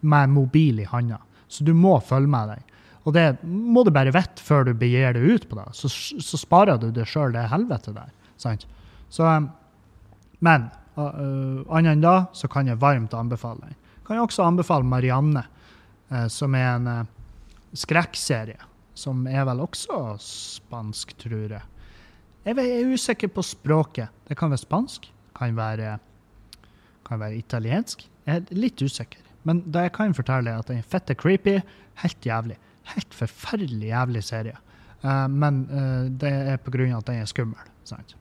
med 0.00 0.34
mobil 0.34 0.82
i 0.84 0.88
handa. 0.88 1.22
Så 1.48 1.64
du 1.64 1.72
må 1.74 1.96
følge 2.04 2.30
med 2.30 2.52
den. 2.52 2.66
Og 3.08 3.16
det 3.16 3.24
må 3.42 3.80
du 3.82 3.90
bare 3.94 4.12
vite 4.12 4.44
før 4.44 4.68
du 4.68 4.74
begir 4.76 5.16
deg 5.16 5.24
ut 5.24 5.48
på 5.48 5.56
det. 5.56 5.70
Så, 5.74 5.88
så 6.20 6.38
sparer 6.38 6.76
du 6.78 6.90
deg 6.94 7.08
sjøl 7.08 7.32
det 7.32 7.48
helvete 7.48 7.96
der. 7.96 8.12
Sant? 8.38 8.68
Så, 9.10 9.24
men 10.44 10.68
Uh, 10.68 10.79
Annet 10.98 11.92
enn 11.92 12.02
da 12.02 12.14
så 12.34 12.48
kan 12.50 12.68
jeg 12.68 12.80
varmt 12.80 13.14
anbefale 13.14 13.68
den. 13.68 13.76
Kan 14.06 14.18
jeg 14.18 14.26
også 14.26 14.42
anbefale 14.42 14.86
Marianne, 14.86 15.44
uh, 16.10 16.26
som 16.26 16.54
er 16.58 16.68
en 16.74 16.88
uh, 16.90 17.08
skrekkserie. 17.78 18.58
Som 18.98 19.22
er 19.30 19.44
vel 19.48 19.62
også 19.62 20.16
spansk, 20.20 21.14
tror 21.22 21.54
jeg. 21.54 21.62
Jeg 22.44 22.56
er 22.58 22.90
usikker 22.90 23.30
på 23.32 23.44
språket. 23.46 24.10
Det 24.28 24.36
kan 24.36 24.50
være 24.50 24.64
spansk, 24.64 25.06
kan 25.36 25.54
være, 25.56 25.94
kan 27.06 27.20
være 27.20 27.38
italiensk. 27.38 28.02
Jeg 28.26 28.42
er 28.42 28.56
litt 28.56 28.82
usikker. 28.82 29.22
Men 29.46 29.62
det 29.72 29.86
jeg 29.86 29.94
kan 29.96 30.16
fortelle, 30.16 30.50
er 30.52 30.60
at 30.60 30.68
den 30.68 30.82
fette 30.82 31.14
creepy. 31.14 31.60
Helt 32.02 32.26
jævlig. 32.26 32.58
Helt 32.92 33.14
forferdelig 33.14 33.92
jævlig 33.92 34.24
serie. 34.26 34.56
Men 35.32 35.62
det 36.20 36.32
er 36.52 36.60
på 36.60 36.72
grunn 36.74 36.92
av 36.92 37.00
at 37.04 37.08
den 37.12 37.22
er 37.22 37.30
skummel. 37.30 37.70
Sant? 37.88 38.16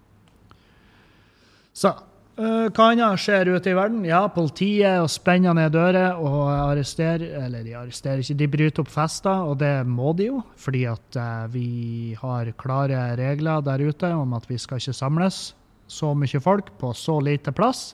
Så 1.76 1.92
hva 2.40 2.86
annet 2.94 3.20
skjer 3.20 3.50
ute 3.52 3.72
i 3.72 3.76
verden? 3.76 4.04
Ja, 4.08 4.22
politiet 4.32 5.02
og 5.02 5.10
spenner 5.12 5.56
ned 5.58 5.74
dører 5.76 6.16
og 6.16 6.48
arresterer 6.48 7.26
Eller 7.44 7.66
de 7.66 7.74
arresterer 7.76 8.22
ikke, 8.24 8.38
de 8.40 8.48
bryter 8.54 8.84
opp 8.86 8.92
fester, 8.94 9.44
og 9.44 9.58
det 9.60 9.74
må 9.88 10.14
de 10.16 10.30
jo. 10.30 10.40
Fordi 10.56 10.86
at 10.88 11.20
uh, 11.20 11.50
vi 11.52 12.16
har 12.20 12.54
klare 12.62 13.02
regler 13.20 13.66
der 13.66 13.84
ute 13.84 14.14
om 14.16 14.38
at 14.38 14.48
vi 14.48 14.60
skal 14.62 14.80
ikke 14.80 14.96
samles 14.96 15.50
så 15.90 16.14
mye 16.16 16.40
folk 16.40 16.72
på 16.80 16.94
så 16.96 17.18
lite 17.20 17.52
plass. 17.52 17.92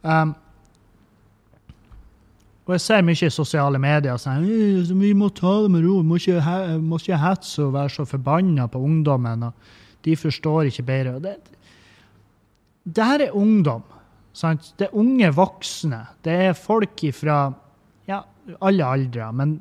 Um, 0.00 0.32
og 2.62 2.76
jeg 2.76 2.84
ser 2.84 3.04
mye 3.04 3.26
i 3.26 3.34
sosiale 3.34 3.78
medier 3.82 4.20
sånn 4.22 4.44
Vi 4.96 5.12
må 5.18 5.28
ta 5.34 5.58
det 5.64 5.72
med 5.74 5.84
ro. 5.84 5.98
Må 6.06 6.16
ikke, 6.16 6.38
må 6.80 7.00
ikke 7.02 7.20
hetse 7.20 7.66
og 7.66 7.74
være 7.74 7.98
så 7.98 8.06
forbanna 8.08 8.68
på 8.70 8.80
ungdommen. 8.80 9.48
og 9.50 10.06
De 10.06 10.14
forstår 10.16 10.70
ikke 10.70 10.86
bedre. 10.86 11.16
og 11.18 11.26
det 11.26 11.36
det 12.84 13.04
her 13.06 13.26
er 13.26 13.36
ungdom. 13.38 13.84
Sant? 14.32 14.72
Det 14.78 14.88
er 14.88 14.96
unge 14.98 15.28
voksne. 15.36 16.00
Det 16.24 16.34
er 16.48 16.56
folk 16.56 17.04
fra 17.14 17.44
ja, 18.08 18.22
alle 18.60 18.88
aldre, 18.88 19.28
men 19.36 19.58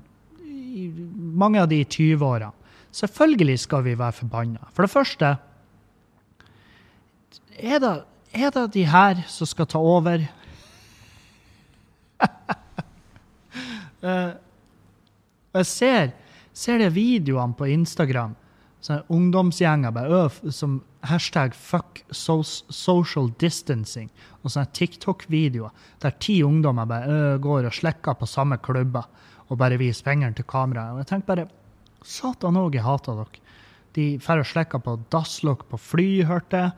mange 1.42 1.62
av 1.62 1.70
de 1.70 1.82
i 1.84 1.88
20-åra. 1.88 2.52
Selvfølgelig 2.92 3.60
skal 3.66 3.84
vi 3.86 3.96
være 4.00 4.18
forbanna. 4.24 4.68
For 4.74 4.88
det 4.88 4.92
første 4.94 5.32
er 7.62 7.82
det, 7.84 7.96
er 8.34 8.54
det 8.56 8.66
de 8.74 8.86
her 8.88 9.24
som 9.30 9.48
skal 9.48 9.68
ta 9.70 9.80
over? 9.80 10.24
uh, 14.02 14.32
jeg 15.60 15.68
ser, 15.68 16.14
ser 16.54 16.82
det 16.82 16.94
videoene 16.96 17.56
på 17.58 17.70
Instagram. 17.70 18.36
Sånne 18.82 19.06
ungdomsgjenger 19.14 19.94
bare, 19.94 20.24
som 20.50 20.80
hashtag 21.06 21.54
fuck 21.54 22.02
social 22.12 23.30
distancing 23.42 24.10
og 24.42 24.54
sånne 24.54 24.72
TikTok-videoer 24.78 25.74
der 26.02 26.16
ti 26.22 26.40
ungdommer 26.46 26.90
bare 26.90 27.38
går 27.42 27.68
og 27.70 27.76
slikker 27.78 28.18
på 28.18 28.30
samme 28.30 28.58
klubber 28.66 29.06
og 29.52 29.60
bare 29.62 29.78
viser 29.78 30.08
fingeren 30.08 30.34
til 30.38 30.48
kameraet. 30.50 30.96
Og 30.96 31.04
jeg 31.04 31.12
tenker 31.12 31.30
bare 31.30 31.50
Satan 32.02 32.58
òg, 32.58 32.74
jeg 32.74 32.86
hater 32.86 33.20
dere. 33.20 33.42
De 33.94 34.06
drar 34.24 34.42
og 34.42 34.48
slikker 34.48 34.82
på 34.82 34.96
dasslokk 35.14 35.68
på 35.70 35.78
fly, 35.78 36.08
hørte 36.26 36.64
jeg. 36.64 36.72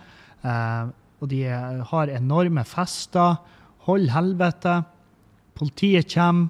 Eh, 0.43 0.89
og 1.23 1.29
de 1.31 1.43
har 1.91 2.11
enorme 2.11 2.65
fester. 2.67 3.37
Hold 3.87 4.09
helvete. 4.11 4.81
Politiet 5.55 6.11
kommer. 6.11 6.49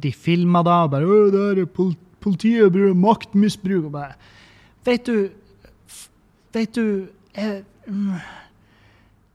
De 0.00 0.12
filmer 0.12 0.62
da 0.62 0.84
og 0.84 0.90
bare 0.92 1.04
'Å, 1.08 1.30
der 1.32 1.60
er 1.62 1.66
politiet 2.20 2.72
bruker 2.72 2.94
maktmisbruk.' 2.94 3.86
og 3.86 3.92
bare 3.92 4.14
Vet 4.86 5.06
du 5.06 5.30
Vet 6.54 6.74
du 6.74 7.08
jeg, 7.34 7.64
mm, 7.86 8.16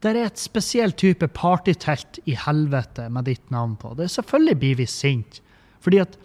Det 0.02 0.10
er 0.10 0.24
et 0.24 0.40
spesielt 0.40 0.96
type 0.98 1.28
partytelt 1.36 2.18
i 2.26 2.34
helvete 2.34 3.06
med 3.12 3.28
ditt 3.30 3.52
navn 3.54 3.76
på. 3.78 3.92
Det 3.94 4.08
er 4.08 4.16
Selvfølgelig 4.16 4.58
blir 4.58 4.80
vi 4.80 4.86
sinte. 4.90 5.42
Fordi 5.82 6.00
at 6.02 6.16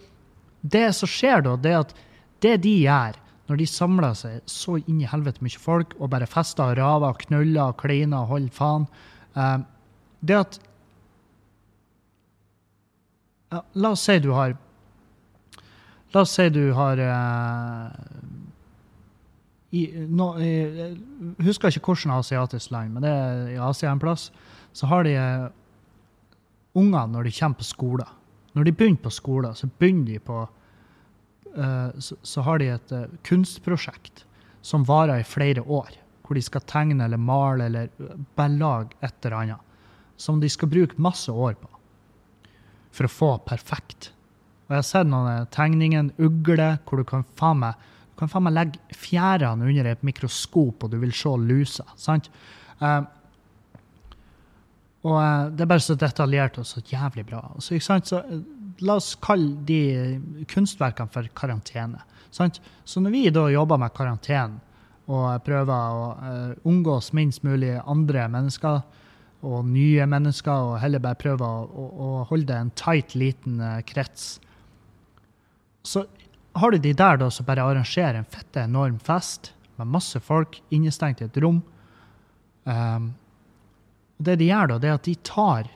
det 0.62 0.88
som 0.96 1.10
skjer 1.10 1.44
da, 1.46 1.54
det 1.56 1.72
er 1.72 1.84
at 1.84 1.94
det 2.42 2.56
de 2.64 2.74
gjør 2.82 3.18
når 3.48 3.60
de 3.60 3.66
samler 3.70 4.16
seg 4.18 4.40
så 4.50 4.76
inn 4.80 5.00
i 5.00 5.08
helvete 5.08 5.44
mye 5.44 5.60
folk 5.60 5.94
og 5.98 6.10
bare 6.12 6.28
fester 6.28 6.74
og 6.74 6.78
raver 6.78 7.20
knuller 7.22 7.70
og 7.70 7.78
kleiner 7.80 8.24
og 8.24 8.34
holder 8.34 8.54
faen, 8.54 8.88
eh, 9.38 9.58
det 10.20 10.36
at 10.36 10.58
ja, 13.48 13.62
La 13.80 13.94
oss 13.94 14.04
si 14.04 14.18
du 14.20 14.32
har 14.36 14.52
La 16.12 16.24
oss 16.24 16.34
si 16.36 16.48
du 16.52 16.66
har 16.76 17.00
eh, 17.00 18.18
i, 19.70 19.82
no, 20.08 20.30
jeg 20.40 20.94
husker 21.44 21.68
ikke 21.68 21.92
hvilket 21.92 22.14
asiatisk 22.14 22.72
land, 22.72 22.94
men 22.94 23.04
det 23.04 23.10
er 23.12 23.40
i 23.52 23.58
Asia 23.60 23.90
en 23.92 24.00
plass. 24.00 24.30
Så 24.72 24.88
har 24.88 25.04
de 25.04 25.12
eh, 25.18 25.48
unger 26.78 27.10
når 27.12 27.28
de 27.28 27.34
kommer 27.36 27.60
på 27.60 27.68
skolen. 27.68 28.14
Når 28.56 28.64
de 28.64 28.72
begynner 28.72 29.02
på 29.04 29.12
skolen, 29.12 29.54
så 29.54 29.68
begynner 29.68 30.14
de 30.14 30.22
på 30.24 30.40
eh, 31.52 32.00
så, 32.00 32.16
så, 32.22 32.44
har 32.46 32.62
de 32.62 32.70
et 32.72 32.94
uh, 32.96 33.04
kunstprosjekt 33.28 34.24
som 34.64 34.86
varer 34.88 35.20
i 35.20 35.28
flere 35.28 35.62
år. 35.62 35.92
Hvor 36.24 36.36
de 36.36 36.44
skal 36.44 36.64
tegne 36.68 37.04
eller 37.04 37.20
male 37.20 37.68
eller 37.68 37.92
bare 38.36 38.56
lage 38.56 38.96
et 39.04 39.20
eller 39.24 39.36
annet. 39.42 39.76
Som 40.16 40.40
de 40.40 40.48
skal 40.48 40.72
bruke 40.72 40.96
masse 41.00 41.32
år 41.32 41.60
på. 41.60 41.68
For 42.96 43.04
å 43.04 43.12
få 43.12 43.30
perfekt. 43.44 44.14
Og 44.66 44.74
jeg 44.74 44.80
har 44.80 44.88
sett 44.88 45.08
noen 45.12 45.46
tegninger, 45.52 46.10
ugle, 46.20 46.72
hvor 46.88 47.00
du 47.00 47.08
kan 47.08 47.28
faen 47.36 47.60
meg 47.62 47.86
du 48.18 48.24
kan 48.24 48.30
faen 48.32 48.48
meg 48.48 48.56
legge 48.56 48.96
fjærene 48.98 49.62
under 49.70 49.86
et 49.92 50.00
mikroskop, 50.02 50.82
og 50.82 50.90
du 50.90 50.96
vil 50.98 51.12
se 51.14 51.30
lusa. 51.38 51.84
sant? 51.94 52.26
Uh, 52.80 53.04
og 55.06 55.14
uh, 55.14 55.44
det 55.54 55.62
er 55.62 55.70
bare 55.70 55.84
så 55.84 55.94
detaljert 55.94 56.58
og 56.58 56.66
så 56.66 56.82
jævlig 56.82 57.28
bra. 57.28 57.44
Så, 57.62 57.76
ikke 57.76 57.86
sant? 57.86 58.10
Så, 58.10 58.18
uh, 58.26 58.74
la 58.82 58.96
oss 58.98 59.12
kalle 59.22 59.54
de 59.68 59.78
kunstverkene 60.50 61.14
for 61.14 61.30
karantene. 61.38 62.02
Sant? 62.34 62.58
Så 62.82 62.98
når 62.98 63.14
vi 63.14 63.22
da 63.30 63.46
jobber 63.54 63.78
med 63.84 63.94
karantene 63.94 64.58
og 65.06 65.38
prøver 65.46 65.72
å 65.72 66.58
omgås 66.68 67.14
minst 67.16 67.46
mulig 67.46 67.70
andre 67.78 68.26
mennesker 68.28 68.82
og 69.46 69.70
nye 69.70 70.10
mennesker, 70.10 70.66
og 70.74 70.80
heller 70.82 71.00
bare 71.00 71.22
prøver 71.22 71.46
å, 71.46 71.64
å, 71.70 71.86
å 72.02 72.22
holde 72.28 72.58
en 72.66 72.74
tight, 72.76 73.14
liten 73.14 73.62
krets, 73.86 74.34
så 75.86 76.02
har 76.58 76.74
du 76.74 76.78
de 76.82 76.92
der 76.96 77.18
da 77.20 77.30
som 77.32 77.46
bare 77.48 77.64
arrangerer 77.64 78.20
en 78.20 78.28
fette 78.28 78.62
enorm 78.66 78.98
fest 79.02 79.52
med 79.78 79.90
masse 79.94 80.20
folk 80.20 80.60
innestengt 80.74 81.22
i 81.22 81.28
et 81.28 81.40
rom. 81.42 81.60
Um, 82.64 83.12
det 84.18 84.38
de 84.40 84.48
gjør 84.50 84.72
da, 84.72 84.78
det 84.82 84.90
er 84.90 84.96
at 84.98 85.06
de 85.06 85.18
tar 85.24 85.68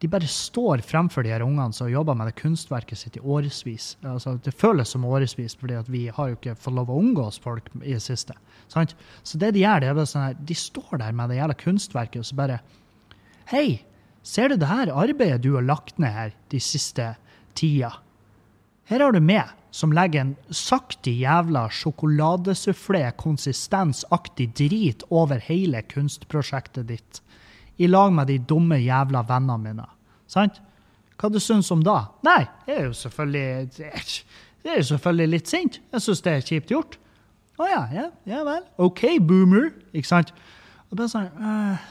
De 0.00 0.08
bare 0.12 0.28
står 0.28 0.82
fremfor 0.84 1.24
de 1.24 1.30
her 1.32 1.40
ungene 1.40 1.72
som 1.72 1.88
jobber 1.88 2.16
med 2.18 2.28
det 2.28 2.34
kunstverket 2.36 3.00
sitt 3.00 3.14
i 3.16 3.22
årevis. 3.24 3.94
Altså, 4.04 4.34
det 4.44 4.52
føles 4.52 4.90
som 4.92 5.06
årevis, 5.08 5.54
fordi 5.56 5.78
vi 5.88 6.02
har 6.12 6.28
jo 6.28 6.36
ikke 6.36 6.52
fått 6.60 6.76
lov 6.76 6.90
å 6.92 6.98
omgås 7.00 7.38
folk 7.40 7.70
i 7.80 7.94
det 7.94 8.02
siste. 8.04 8.36
Sant? 8.68 8.92
Så 9.24 9.40
det 9.40 9.54
de 9.56 9.62
gjør, 9.62 9.80
det 9.80 9.88
er 9.88 9.96
bare 9.96 10.10
sånn 10.10 10.26
her, 10.26 10.36
de 10.36 10.58
står 10.60 11.00
der 11.00 11.16
med 11.16 11.32
det 11.32 11.38
jævla 11.38 11.56
kunstverket 11.64 12.20
og 12.20 12.28
så 12.28 12.36
bare 12.42 12.60
Hei, 13.48 13.80
ser 14.20 14.52
du 14.52 14.60
det 14.60 14.68
her 14.68 14.92
arbeidet 14.92 15.40
du 15.46 15.54
har 15.54 15.64
lagt 15.64 15.96
ned 16.02 16.12
her 16.12 16.36
de 16.52 16.60
siste 16.60 17.14
tida? 17.56 17.94
Her 18.86 19.02
har 19.02 19.16
du 19.16 19.18
meg 19.22 19.50
som 19.74 19.92
legger 19.92 20.22
en 20.22 20.34
sakte 20.54 21.10
jævla 21.10 21.66
sjokoladesufflé, 21.74 23.02
konsistensaktig 23.18 24.52
drit 24.56 25.02
over 25.10 25.42
hele 25.42 25.82
kunstprosjektet 25.90 26.86
ditt. 26.88 27.20
I 27.76 27.90
lag 27.90 28.14
med 28.14 28.30
de 28.30 28.38
dumme 28.38 28.78
jævla 28.80 29.24
vennene 29.28 29.58
mine. 29.60 29.88
Sant? 30.30 30.62
Hva 31.18 31.30
du 31.32 31.40
syns 31.42 31.68
om 31.72 31.82
da? 31.84 32.06
Nei, 32.26 32.44
jeg 32.68 32.76
er 32.76 32.86
jo 32.86 32.94
selvfølgelig 32.96 33.90
Jeg 34.66 34.72
er 34.72 34.80
jo 34.80 34.86
selvfølgelig 34.92 35.32
litt 35.32 35.50
sint. 35.50 35.80
Jeg 35.92 36.04
syns 36.04 36.22
det 36.24 36.32
er 36.32 36.46
kjipt 36.46 36.72
gjort. 36.72 36.96
Å 37.56 37.68
ja, 37.68 37.82
ja, 37.92 38.06
ja 38.28 38.44
vel. 38.46 38.64
OK, 38.82 39.02
boomer. 39.24 39.70
Ikke 39.96 40.08
sant? 40.08 40.32
Og 40.90 40.98
bare 40.98 41.10
sånn 41.10 41.28
uh, 41.40 41.84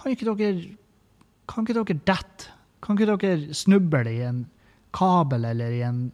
Kan 0.00 0.14
ikke 0.14 0.30
dere 0.30 0.52
Kan 1.50 1.66
ikke 1.66 1.76
dere 1.76 1.98
dette? 2.08 2.52
Kan 2.84 2.96
ikke 2.96 3.16
dere 3.16 3.56
snuble 3.56 4.04
i 4.08 4.22
en 4.24 4.44
kabel 4.94 5.44
eller 5.50 5.74
i 5.74 5.82
en, 5.86 6.04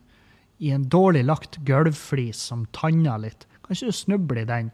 i 0.59 0.73
en 0.75 0.89
dårlig 0.89 1.25
lagt 1.29 1.61
gulvflis 1.69 2.41
som 2.51 2.67
tanner 2.77 3.21
litt. 3.23 3.47
Kanskje 3.67 3.91
du 3.91 3.97
snubler 3.97 4.43
i 4.43 4.49
den, 4.49 4.71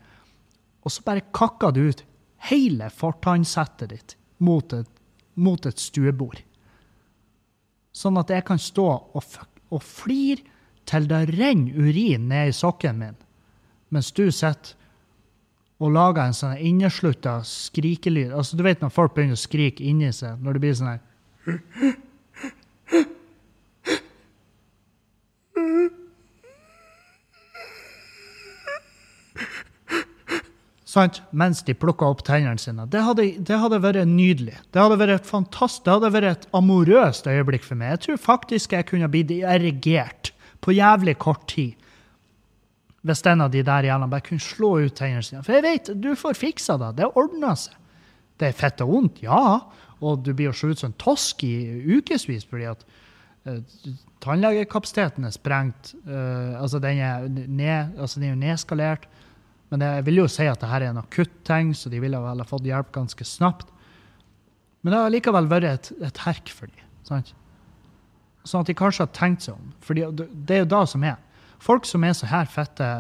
og 0.87 0.95
så 0.95 1.03
bare 1.07 1.27
kakker 1.35 1.75
du 1.75 1.89
ut 1.91 2.05
hele 2.49 2.89
fortannsettet 2.95 3.91
ditt 3.91 4.17
mot 4.39 4.73
et, 4.73 4.89
mot 5.35 5.67
et 5.67 5.83
stuebord. 5.83 6.41
Sånn 7.97 8.19
at 8.21 8.31
jeg 8.31 8.45
kan 8.47 8.61
stå 8.61 8.87
og, 8.87 9.37
og 9.73 9.83
flire 9.83 10.45
til 10.87 11.09
det 11.11 11.23
renner 11.35 11.75
urin 11.75 12.29
ned 12.31 12.53
i 12.53 12.57
sokken 12.57 13.01
min, 13.01 13.17
mens 13.91 14.13
du 14.15 14.29
sitter 14.31 14.77
og 15.83 15.93
lager 15.93 16.25
en 16.25 16.37
sånn 16.37 16.57
inneslutta 16.57 17.41
skrikelyd. 17.45 18.31
Altså, 18.33 18.57
du 18.57 18.63
vet 18.65 18.81
når 18.81 18.95
folk 18.95 19.13
begynner 19.17 19.37
å 19.37 19.41
skrike 19.41 19.85
inni 19.85 20.09
seg, 20.15 20.39
når 20.41 20.57
det 20.57 20.63
blir 20.63 20.77
sånn 20.79 20.95
her 20.95 21.97
sant? 30.97 31.23
mens 31.37 31.63
de 31.67 31.75
plukka 31.77 32.09
opp 32.09 32.23
tennene 32.27 32.61
sine. 32.61 32.87
Det 32.91 33.03
hadde, 33.05 33.27
det 33.47 33.59
hadde, 33.63 33.81
vært 33.85 34.09
nydelig. 34.11 34.57
Det 34.73 34.83
hadde 34.83 34.99
vært 35.01 35.21
et 35.21 35.29
fantastisk, 35.29 35.85
det 35.87 35.97
hadde 35.97 36.13
vært 36.15 36.31
et 36.33 36.47
amorøst 36.57 37.29
øyeblikk 37.31 37.67
for 37.67 37.79
meg. 37.81 37.97
Jeg 37.97 38.05
tror 38.07 38.23
faktisk 38.25 38.77
jeg 38.77 38.89
kunne 38.89 39.11
blitt 39.13 39.35
erigert 39.37 40.33
på 40.65 40.75
jævlig 40.77 41.17
kort 41.23 41.47
tid. 41.53 41.77
Hvis 43.07 43.23
en 43.31 43.45
av 43.45 43.53
de 43.55 43.63
der 43.63 43.87
jævlene 43.87 44.11
bare 44.11 44.27
kunne 44.27 44.43
slå 44.43 44.73
ut 44.83 44.97
tennene 44.99 45.23
sine. 45.23 45.45
For 45.47 45.55
jeg 45.55 45.67
vet, 45.67 45.91
du 46.03 46.15
får 46.19 46.39
fiksa 46.41 46.79
det. 46.83 46.97
Det 46.99 47.13
ordner 47.15 47.59
seg. 47.61 47.77
Det 48.37 48.51
er 48.51 48.57
fett 48.57 48.83
og 48.85 48.91
vondt, 48.91 49.23
ja. 49.25 49.43
Og 50.05 50.25
du 50.25 50.33
blir 50.35 50.51
jo 50.51 50.57
så 50.57 50.73
ut 50.73 50.81
som 50.81 50.91
en 50.91 50.99
tosk 51.01 51.45
i 51.47 51.55
ukevis 51.97 52.45
fordi 52.51 52.67
at 52.69 52.83
uh, 53.49 53.61
tannlegekapasiteten 54.25 55.29
er 55.29 55.37
sprengt. 55.37 55.95
Uh, 56.03 56.59
altså, 56.61 56.81
den 56.83 57.01
er, 57.01 57.29
ned, 57.31 57.95
altså, 57.97 58.21
den 58.21 58.35
er 58.35 58.43
nedskalert. 58.43 59.07
Men 59.73 59.83
jeg 59.83 60.05
vil 60.07 60.21
jo 60.23 60.29
si 60.31 60.47
at 60.47 60.61
dette 60.61 60.79
er 60.79 60.89
en 60.91 61.01
akutt 61.03 61.33
ting, 61.47 61.73
så 61.75 61.91
de 61.91 62.01
ville 62.03 62.21
vel 62.23 62.43
ha 62.43 62.47
fått 62.47 62.69
hjelp 62.69 62.93
ganske 62.95 63.27
snapt. 63.27 63.73
Men 64.83 64.93
det 64.93 65.01
har 65.01 65.15
likevel 65.15 65.51
vært 65.51 65.71
et, 65.71 65.91
et 66.07 66.23
herk 66.27 66.53
for 66.55 66.71
dem. 66.71 66.85
Sant? 67.09 67.33
Sånn 68.47 68.63
at 68.63 68.71
de 68.71 68.77
kanskje 68.79 69.07
har 69.07 69.15
tenkt 69.17 69.47
seg 69.47 69.57
om. 69.57 69.73
For 69.83 69.99
det 69.99 70.55
er 70.55 70.63
jo 70.63 70.71
da 70.71 70.85
som 70.87 71.03
er. 71.07 71.19
Folk 71.63 71.89
som 71.89 72.05
er 72.07 72.15
så 72.15 72.29
her 72.31 72.47
fette, 72.51 72.91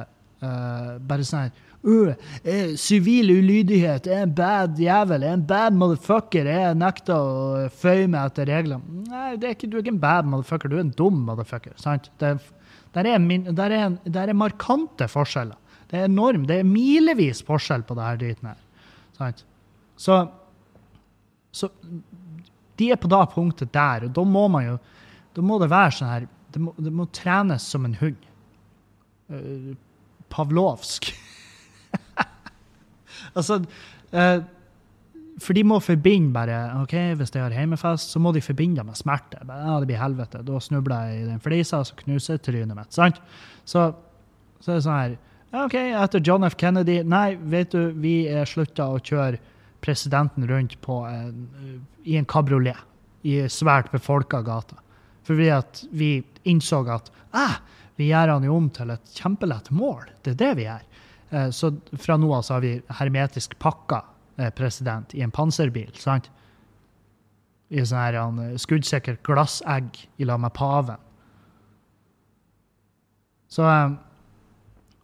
uh, 0.42 0.96
bare 1.06 1.26
sånn 1.26 1.46
her 1.46 1.62
Sivil 2.74 3.30
ulydighet 3.30 4.08
er 4.10 4.24
en 4.24 4.32
bad 4.34 4.80
jævel, 4.82 5.22
er 5.22 5.36
en 5.36 5.44
bad 5.46 5.76
motherfucker. 5.78 6.48
Jeg 6.50 6.78
nekter 6.80 7.14
å 7.14 7.68
føye 7.70 8.08
meg 8.10 8.32
etter 8.32 8.48
reglene. 8.50 9.04
Nei, 9.06 9.36
er 9.36 9.52
ikke, 9.52 9.68
du 9.70 9.76
er 9.76 9.84
ikke 9.84 9.94
en 9.94 10.02
bad 10.02 10.26
motherfucker, 10.32 10.72
du 10.72 10.80
er 10.80 10.82
en 10.82 10.94
dum 10.98 11.20
motherfucker. 11.28 11.76
sant? 11.78 12.10
Det, 12.18 12.32
der, 12.96 13.06
er 13.12 13.22
min, 13.22 13.46
der, 13.54 13.70
er, 13.70 13.94
der 14.02 14.32
er 14.32 14.38
markante 14.38 15.06
forskjeller. 15.12 15.54
Det 15.90 16.00
er 16.00 16.08
enormt. 16.10 16.48
Det 16.48 16.60
er 16.60 16.68
milevis 16.68 17.42
forskjell 17.46 17.84
på 17.86 17.96
det 17.98 18.06
her 18.06 18.20
driten 18.20 18.50
her. 18.50 18.62
Så, 19.96 20.18
så 21.54 21.70
de 22.76 22.90
er 22.92 23.00
på 23.00 23.10
da 23.10 23.22
punktet 23.30 23.72
der, 23.74 24.06
og 24.06 24.14
da 24.16 24.24
må 24.28 24.46
man 24.52 24.72
jo 24.72 24.78
Da 25.36 25.44
må 25.44 25.58
det 25.60 25.68
være 25.68 25.92
sånn 25.92 26.08
her 26.08 26.26
Det 26.52 26.60
må, 26.62 26.72
det 26.80 26.92
må 26.92 27.04
trenes 27.12 27.64
som 27.68 27.84
en 27.84 27.96
hund. 28.00 28.16
Uh, 29.28 29.74
pavlovsk. 30.32 31.10
altså 33.36 33.58
uh, 33.60 34.38
For 35.42 35.56
de 35.56 35.64
må 35.66 35.80
forbinde 35.84 36.32
bare 36.32 36.60
ok, 36.82 36.94
Hvis 37.20 37.34
de 37.34 37.42
har 37.42 37.52
hjemmefest, 37.52 38.14
så 38.14 38.22
må 38.22 38.32
de 38.32 38.44
forbinde 38.44 38.80
det 38.80 38.86
med 38.88 38.96
smerte. 38.96 39.42
ja, 39.44 39.78
det 39.80 39.90
blir 39.90 40.00
helvete. 40.00 40.44
Da 40.46 40.60
snubler 40.60 41.10
jeg 41.10 41.22
i 41.22 41.28
den 41.28 41.40
flisa, 41.40 41.82
og 41.82 41.86
så 41.90 42.00
knuser 42.00 42.40
trynet 42.40 42.76
mitt. 42.76 42.94
sant? 42.94 43.20
Så, 43.64 43.90
så 44.60 44.72
er 44.72 44.78
det 44.78 44.86
sånn 44.86 45.00
her 45.00 45.18
OK, 45.64 45.74
etter 45.74 46.20
John 46.20 46.44
F. 46.44 46.56
Kennedy 46.56 46.98
Nei, 47.04 47.36
vet 47.40 47.72
du, 47.72 47.94
vi 47.96 48.26
er 48.28 48.48
slutta 48.48 48.90
å 48.92 48.98
kjøre 49.00 49.38
presidenten 49.80 50.44
rundt 50.48 50.76
en, 50.84 51.46
i 52.04 52.16
en 52.18 52.26
kabriolet 52.28 52.76
i 53.26 53.38
svært 53.48 53.88
befolka 53.92 54.42
gata. 54.44 54.76
Fordi 55.26 55.48
at 55.50 55.82
vi 55.90 56.10
innså 56.44 56.82
at 56.92 57.08
ah, 57.32 57.56
vi 57.96 58.10
gjør 58.10 58.34
han 58.34 58.44
jo 58.44 58.56
om 58.56 58.68
til 58.70 58.92
et 58.92 59.16
kjempelett 59.16 59.70
mål. 59.74 60.10
Det 60.22 60.34
er 60.34 60.40
det 60.42 60.52
vi 60.58 60.66
gjør. 60.66 60.84
Eh, 61.30 61.48
så 61.50 61.72
fra 61.98 62.18
nå 62.20 62.30
av 62.34 62.44
så 62.46 62.58
har 62.58 62.66
vi 62.66 62.74
hermetisk 63.00 63.56
pakka 63.62 64.02
eh, 64.36 64.52
president 64.54 65.14
i 65.16 65.24
en 65.24 65.34
panserbil. 65.34 65.90
sant? 65.98 66.28
I 67.72 67.82
sånn 67.82 68.42
eh, 68.44 68.58
skuddsikkert 68.60 69.24
glassegg 69.26 70.04
i 70.20 70.28
lag 70.28 70.42
med 70.42 70.54
paven. 70.54 71.00
Så 73.48 73.64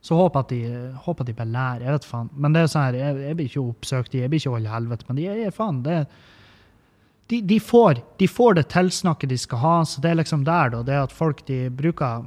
så 0.02 0.18
håper 0.18 0.42
at 0.42 0.50
de, 0.50 0.60
håper 1.04 1.22
at 1.22 1.30
de 1.30 1.38
bare 1.38 1.52
lærer. 1.54 1.86
Jeg 1.86 1.96
vet 1.96 2.06
faen. 2.10 2.30
Men 2.34 2.54
det 2.54 2.62
er 2.62 2.70
sånn 2.72 2.86
her, 2.88 2.96
jeg, 2.98 3.18
jeg 3.22 3.38
blir 3.38 3.50
ikke 3.50 3.62
oppsøkt, 3.62 4.16
jeg 4.18 4.30
blir 4.30 4.42
ikke 4.42 4.54
holdt 4.56 4.72
helvete. 4.72 5.06
Men 5.08 5.20
de 5.20 5.26
er 5.30 5.54
faen 5.54 5.82
det, 5.86 5.98
de, 7.30 7.38
de, 7.48 7.60
får, 7.62 8.00
de, 8.18 8.26
får, 8.28 8.54
det 8.58 8.64
tilsnakket 8.74 9.30
de 9.30 9.38
skal 9.38 9.62
ha. 9.62 9.76
Så 9.88 10.02
det 10.02 10.10
er 10.10 10.18
liksom 10.18 10.42
der, 10.44 10.72
da. 10.74 10.82
Det 10.84 10.98
at 11.04 11.14
folk 11.14 11.44
de 11.48 11.60
bruker 11.72 12.26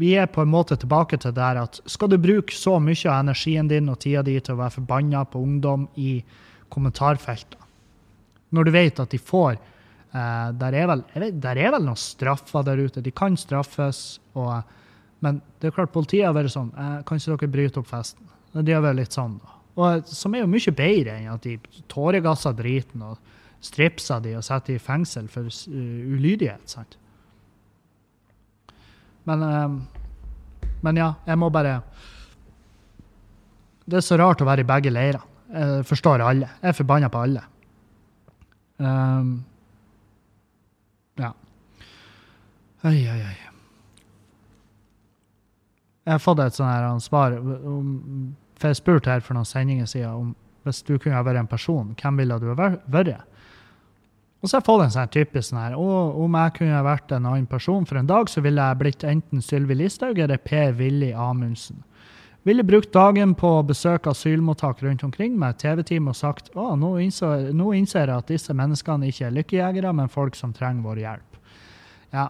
Vi 0.00 0.14
er 0.18 0.30
på 0.32 0.42
en 0.42 0.50
måte 0.50 0.78
tilbake 0.80 1.20
til 1.20 1.36
der 1.36 1.60
at 1.60 1.78
skal 1.86 2.10
du 2.10 2.16
bruke 2.18 2.56
så 2.56 2.78
mye 2.82 3.04
av 3.04 3.20
energien 3.20 3.68
din 3.70 3.92
og 3.92 4.00
tida 4.02 4.24
di 4.26 4.38
til 4.40 4.56
å 4.56 4.62
være 4.62 4.78
forbanna 4.80 5.22
på 5.28 5.42
ungdom 5.44 5.86
i 6.00 6.22
kommentarfeltene, 6.72 7.64
når 8.52 8.66
du 8.66 8.70
vet 8.74 8.98
at 9.00 9.12
de 9.12 9.20
får 9.20 9.54
eh, 9.54 10.48
der, 10.60 10.74
er 10.76 10.90
vel, 10.90 11.04
vet, 11.14 11.38
der 11.40 11.60
er 11.60 11.72
vel 11.76 11.86
noen 11.86 12.00
straffer 12.00 12.64
der 12.66 12.80
ute. 12.80 13.04
De 13.04 13.12
kan 13.14 13.36
straffes. 13.40 14.18
Og, 14.34 14.50
men 15.24 15.40
det 15.58 15.70
er 15.70 15.74
klart 15.74 15.94
politiet 15.94 16.28
har 16.28 16.36
vært 16.36 16.52
sånn 16.54 16.70
eh, 16.78 16.98
Kan 17.06 17.18
ikke 17.18 17.34
dere 17.34 17.54
bryte 17.54 17.80
opp 17.80 17.88
festen? 17.90 18.28
De 18.54 18.74
har 18.74 18.84
vært 18.84 19.00
litt 19.00 19.14
sånn, 19.14 19.36
da. 19.42 19.56
Og, 19.78 20.06
som 20.10 20.34
er 20.34 20.42
jo 20.42 20.50
mye 20.50 20.74
bedre 20.74 21.14
enn 21.14 21.28
at 21.30 21.44
de 21.46 21.58
tåregasser 21.90 22.54
driten 22.58 23.04
og 23.06 23.18
stripser 23.62 24.22
de 24.22 24.34
og 24.38 24.46
setter 24.46 24.74
de 24.74 24.78
i 24.78 24.82
fengsel 24.82 25.28
for 25.30 25.46
uh, 25.46 26.14
ulydighet. 26.14 26.64
sant? 26.70 26.96
Men, 29.28 29.44
um, 29.44 29.76
men 30.82 30.98
ja, 30.98 31.12
jeg 31.26 31.38
må 31.38 31.50
bare 31.52 31.80
Det 33.84 34.00
er 34.00 34.06
så 34.06 34.18
rart 34.18 34.42
å 34.42 34.48
være 34.48 34.64
i 34.64 34.68
begge 34.68 34.92
leirer. 34.92 35.22
Jeg 35.48 35.84
forstår 35.88 36.20
alle. 36.20 36.50
Jeg 36.60 36.72
er 36.72 36.76
forbanna 36.76 37.08
på 37.12 37.22
alle. 37.24 37.44
Um, 38.78 39.30
ja. 41.18 41.32
Oi, 42.84 42.98
oi, 43.08 43.20
oi. 43.22 43.47
Jeg 46.08 46.14
har 46.14 46.22
fått 46.24 46.40
et 46.40 46.56
sånt 46.56 46.72
her 46.72 47.00
svar 47.04 47.34
For 47.36 48.70
jeg 48.70 48.78
spurte 48.78 49.12
her 49.12 49.20
for 49.24 49.36
noen 49.36 49.48
sendinger 49.48 49.88
siden 49.90 50.14
om 50.14 50.36
hvis 50.66 50.80
du 50.84 50.96
kunne 50.98 51.20
vært 51.24 51.40
en 51.40 51.48
person, 51.48 51.92
hvem 51.96 52.16
ville 52.20 52.36
du 52.42 52.48
vært? 52.52 53.20
Og 54.38 54.48
så 54.50 54.56
har 54.56 54.60
jeg 54.60 54.66
fått 54.66 54.82
en 54.84 54.94
sånn 54.94 55.12
typisk 55.14 55.46
sånn 55.48 55.60
her 55.60 55.76
Om 55.78 56.38
jeg 56.40 56.54
kunne 56.58 56.80
vært 56.84 57.12
en 57.14 57.28
annen 57.30 57.46
person 57.48 57.86
for 57.88 58.00
en 58.00 58.08
dag, 58.10 58.28
så 58.28 58.42
ville 58.44 58.64
jeg 58.64 58.80
blitt 58.82 59.06
enten 59.06 59.44
Sylvi 59.44 59.78
Listhaug 59.78 60.18
eller 60.18 60.40
Per-Willy 60.42 61.12
Amundsen. 61.12 61.84
Ville 62.48 62.64
brukt 62.64 62.92
dagen 62.94 63.34
på 63.36 63.48
å 63.58 63.64
besøke 63.66 64.12
asylmottak 64.12 64.82
rundt 64.82 65.02
omkring 65.04 65.34
med 65.38 65.58
TV-team 65.60 66.08
og 66.08 66.16
sagt 66.16 66.52
å, 66.56 66.70
nå 66.80 66.94
innser, 67.02 67.50
nå 67.52 67.72
innser 67.76 68.06
jeg 68.06 68.14
at 68.14 68.30
disse 68.30 68.54
menneskene 68.56 69.10
ikke 69.10 69.26
er 69.28 69.34
lykkejegere, 69.40 69.92
men 69.92 70.12
folk 70.12 70.38
som 70.38 70.54
trenger 70.56 70.86
vår 70.86 71.02
hjelp. 71.02 71.40
Ja, 72.14 72.28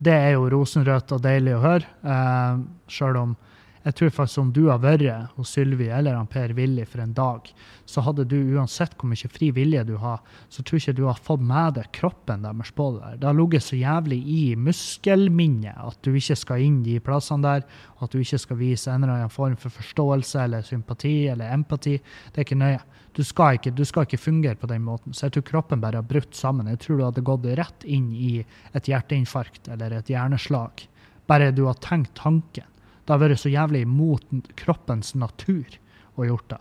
det 0.00 0.16
er 0.16 0.34
jo 0.34 0.48
rosenrødt 0.52 1.12
og 1.16 1.22
deilig 1.24 1.54
å 1.56 1.62
høre, 1.64 1.94
eh, 2.08 2.66
sjøl 2.88 3.20
om 3.20 3.38
jeg 3.80 3.96
tror 3.96 4.10
faktisk 4.12 4.40
om 4.42 4.48
du 4.52 4.66
har 4.68 4.80
vært 4.82 5.30
hos 5.38 5.54
Sylvi 5.54 5.86
eller 5.88 6.12
han 6.12 6.28
Per 6.28 6.52
Willy 6.56 6.84
for 6.84 7.00
en 7.00 7.14
dag, 7.16 7.46
så 7.88 8.02
hadde 8.04 8.26
du 8.28 8.36
uansett 8.52 8.92
hvor 8.98 9.08
mye 9.08 9.30
fri 9.32 9.48
vilje 9.56 9.86
du 9.88 9.94
har, 10.02 10.20
så 10.52 10.60
tror 10.60 10.82
ikke 10.82 10.96
du 10.98 11.06
har 11.06 11.22
fått 11.24 11.40
med 11.48 11.78
deg 11.78 11.88
kroppen 11.96 12.44
deres 12.44 12.74
på 12.76 12.90
det 12.92 13.00
der. 13.00 13.16
Det 13.22 13.28
har 13.30 13.38
ligget 13.38 13.64
så 13.64 13.80
jævlig 13.80 14.20
i 14.20 14.42
muskelminnet 14.68 15.80
at 15.80 15.96
du 16.04 16.12
ikke 16.12 16.36
skal 16.36 16.66
inn 16.66 16.82
de 16.84 16.98
plassene 17.00 17.46
der, 17.46 17.64
at 18.04 18.12
du 18.12 18.20
ikke 18.20 18.42
skal 18.44 18.60
vise 18.60 18.92
en 18.92 19.06
eller 19.06 19.16
annen 19.16 19.32
form 19.32 19.56
for 19.60 19.72
forståelse 19.72 20.44
eller 20.44 20.66
sympati 20.66 21.14
eller 21.32 21.54
empati. 21.56 21.96
Det 21.96 22.42
er 22.42 22.48
ikke 22.50 22.60
nøye. 22.60 22.82
Du 23.16 23.24
skal 23.26 23.58
ikke, 23.58 23.72
du 23.74 23.82
skal 23.84 24.06
ikke 24.06 24.20
fungere 24.22 24.58
på 24.58 24.68
den 24.70 24.84
måten. 24.86 25.14
Så 25.14 25.26
jeg 25.26 25.34
tror 25.34 25.46
kroppen 25.48 25.82
bare 25.82 25.98
har 25.98 26.06
brutt 26.06 26.36
sammen. 26.36 26.70
Jeg 26.70 26.82
tror 26.84 26.98
du 26.98 27.04
hadde 27.08 27.26
gått 27.26 27.48
rett 27.58 27.84
inn 27.84 28.12
i 28.14 28.32
et 28.76 28.90
hjerteinfarkt 28.90 29.70
eller 29.72 29.96
et 29.96 30.12
hjerneslag. 30.12 30.84
Bare 31.30 31.50
du 31.54 31.64
har 31.66 31.78
tenkt 31.82 32.14
tanken. 32.18 32.66
Det 33.04 33.14
har 33.16 33.22
vært 33.22 33.42
så 33.42 33.50
jævlig 33.50 33.82
imot 33.82 34.22
kroppens 34.60 35.16
natur 35.18 35.66
å 36.14 36.28
gjort 36.28 36.52
det. 36.52 36.60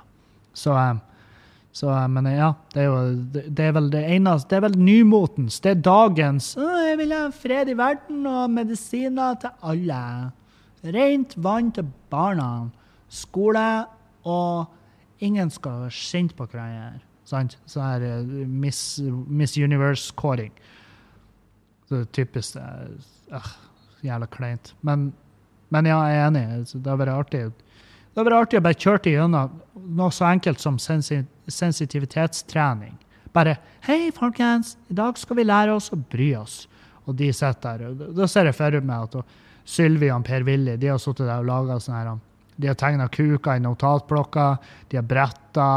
Så, 0.57 0.73
eh, 0.73 0.97
så 1.71 1.91
eh, 1.93 2.07
Men 2.07 2.25
ja, 2.33 2.53
det 2.73 2.81
er 2.81 2.87
jo 2.87 3.43
det 3.59 3.67
er 3.67 3.75
vel 3.77 3.91
det 3.93 4.01
eneste 4.15 4.49
Det 4.49 4.57
er 4.57 4.65
vel 4.65 4.79
nymotens. 4.81 5.59
Det 5.61 5.71
er 5.75 5.85
dagens 5.85 6.55
å, 6.57 6.65
'Jeg 6.65 6.97
vil 6.97 7.13
ha 7.13 7.29
fred 7.29 7.69
i 7.69 7.77
verden 7.77 8.25
og 8.25 8.49
medisiner 8.49 9.37
til 9.39 9.51
alle'. 9.61 10.31
Rent 10.83 11.37
vann 11.37 11.71
til 11.71 11.85
barna. 12.09 12.71
Skole 13.09 13.85
og 14.25 14.78
ingen 15.19 15.53
skal 15.53 15.85
være 15.85 15.95
sint 15.95 16.35
på 16.37 16.47
hverandre. 16.49 16.99
Sant? 17.29 17.57
Sånn 17.69 17.85
her 17.85 18.05
eh, 18.07 18.35
Miss, 18.47 18.99
Miss 19.27 19.57
Universe-kåring. 19.57 20.53
Det 21.89 22.05
typisk 22.13 22.57
det. 22.57 22.67
Uh, 23.29 23.49
jævla 24.05 24.29
kleint. 24.31 24.73
Men 24.85 25.09
men 25.69 25.85
ja, 25.85 25.99
jeg 26.09 26.17
er 26.17 26.27
enig. 26.27 26.41
Det 26.73 26.89
har 26.89 26.97
vært 26.99 27.13
artig. 27.13 27.51
Det 28.09 28.17
har 28.17 28.25
vært 28.27 28.41
artig 28.41 28.59
å 28.59 28.65
bare 28.65 28.83
kjøre 28.83 29.11
gjennom 29.13 29.49
noe 29.99 30.11
så 30.13 30.25
enkelt 30.31 30.59
som 30.61 30.75
sensitivitetstrening. 30.81 32.95
Bare 33.33 33.57
'Hei, 33.85 34.11
folkens, 34.11 34.77
i 34.89 34.93
dag 34.93 35.17
skal 35.17 35.35
vi 35.37 35.43
lære 35.43 35.75
oss 35.75 35.91
å 35.93 36.03
bry 36.09 36.35
oss.' 36.35 36.67
Og 37.05 37.15
de 37.15 37.33
sitter 37.33 37.77
der. 37.77 37.93
Da 38.13 38.27
ser 38.27 38.45
jeg 38.45 38.55
for 38.55 38.81
meg 38.81 39.01
at 39.03 39.15
Sylvi 39.65 40.11
og 40.11 40.25
Per-Willy 40.25 40.77
de 40.77 40.87
har 40.87 40.97
sittet 40.97 41.25
der 41.25 41.39
og 41.39 41.45
laga 41.45 41.79
sånn 41.79 41.95
her 41.95 42.19
De 42.59 42.67
har 42.67 42.75
tegna 42.75 43.05
kuker 43.07 43.55
i 43.55 43.61
notatblokka, 43.63 44.57
de 44.91 44.97
har 44.99 45.05
bretta 45.07 45.67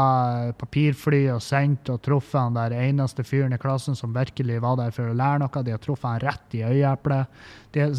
papirfly 0.59 1.21
og 1.31 1.39
sendt 1.43 1.87
og 1.93 2.01
truffet 2.03 2.41
han 2.41 2.57
der 2.57 2.75
eneste 2.75 3.23
fyren 3.23 3.55
i 3.55 3.59
klassen 3.61 3.95
som 3.95 4.15
virkelig 4.15 4.57
var 4.63 4.75
der 4.81 4.91
for 4.91 5.07
å 5.07 5.15
lære 5.15 5.39
noe. 5.45 5.63
De 5.63 5.71
har 5.71 5.79
truffet 5.79 6.09
han 6.09 6.19
rett 6.25 6.57
i 6.59 6.63
øyeeplet. 6.67 7.39
De 7.71 7.85
har 7.85 7.93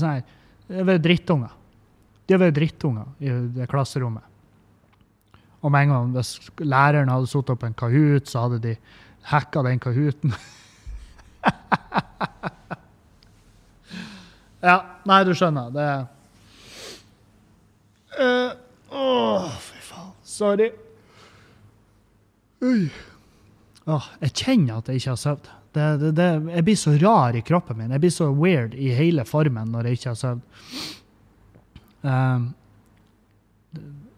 vært 0.68 0.98
er 0.98 1.04
drittunger. 1.06 1.52
De 2.26 2.36
har 2.36 2.42
vært 2.44 2.58
drittunger 2.58 3.06
i 3.24 3.32
det 3.56 3.70
klasserommet. 3.72 4.24
Og 5.64 5.72
med 5.72 5.80
en 5.86 5.92
gang 5.94 6.12
hvis 6.18 6.32
læreren 6.60 7.08
hadde 7.08 7.30
sittet 7.32 7.60
på 7.60 7.66
en 7.70 7.80
Kahoot, 7.80 8.28
så 8.28 8.36
hadde 8.44 8.58
de 8.66 8.74
hacka 9.30 9.58
den 9.64 9.80
Kahooten. 9.80 10.30
ja, 14.68 14.76
nei, 15.08 15.20
du 15.24 15.32
skjønner. 15.32 15.72
Det 15.72 15.88
uh, 18.20 18.63
oh, 18.94 19.50
fy 19.60 19.82
faen. 19.84 20.14
Sorry. 20.26 20.70
Oi. 22.64 22.88
Åh, 23.84 24.10
jeg 24.24 24.34
kjenner 24.40 24.80
at 24.80 24.88
jeg 24.88 25.02
ikke 25.02 25.12
har 25.12 25.20
sovet. 25.20 25.52
Det, 25.74 25.86
det, 26.00 26.10
det, 26.16 26.28
jeg 26.54 26.64
blir 26.64 26.76
så 26.78 26.92
rar 27.02 27.36
i 27.36 27.42
kroppen 27.44 27.80
min. 27.80 27.92
Jeg 27.92 28.04
blir 28.04 28.14
så 28.14 28.28
weird 28.30 28.76
i 28.78 28.92
hele 28.94 29.24
formen 29.28 29.72
når 29.74 29.90
jeg 29.90 29.98
ikke 29.98 30.12
har 30.12 30.20
sovet. 30.20 30.84
Um, 32.04 32.52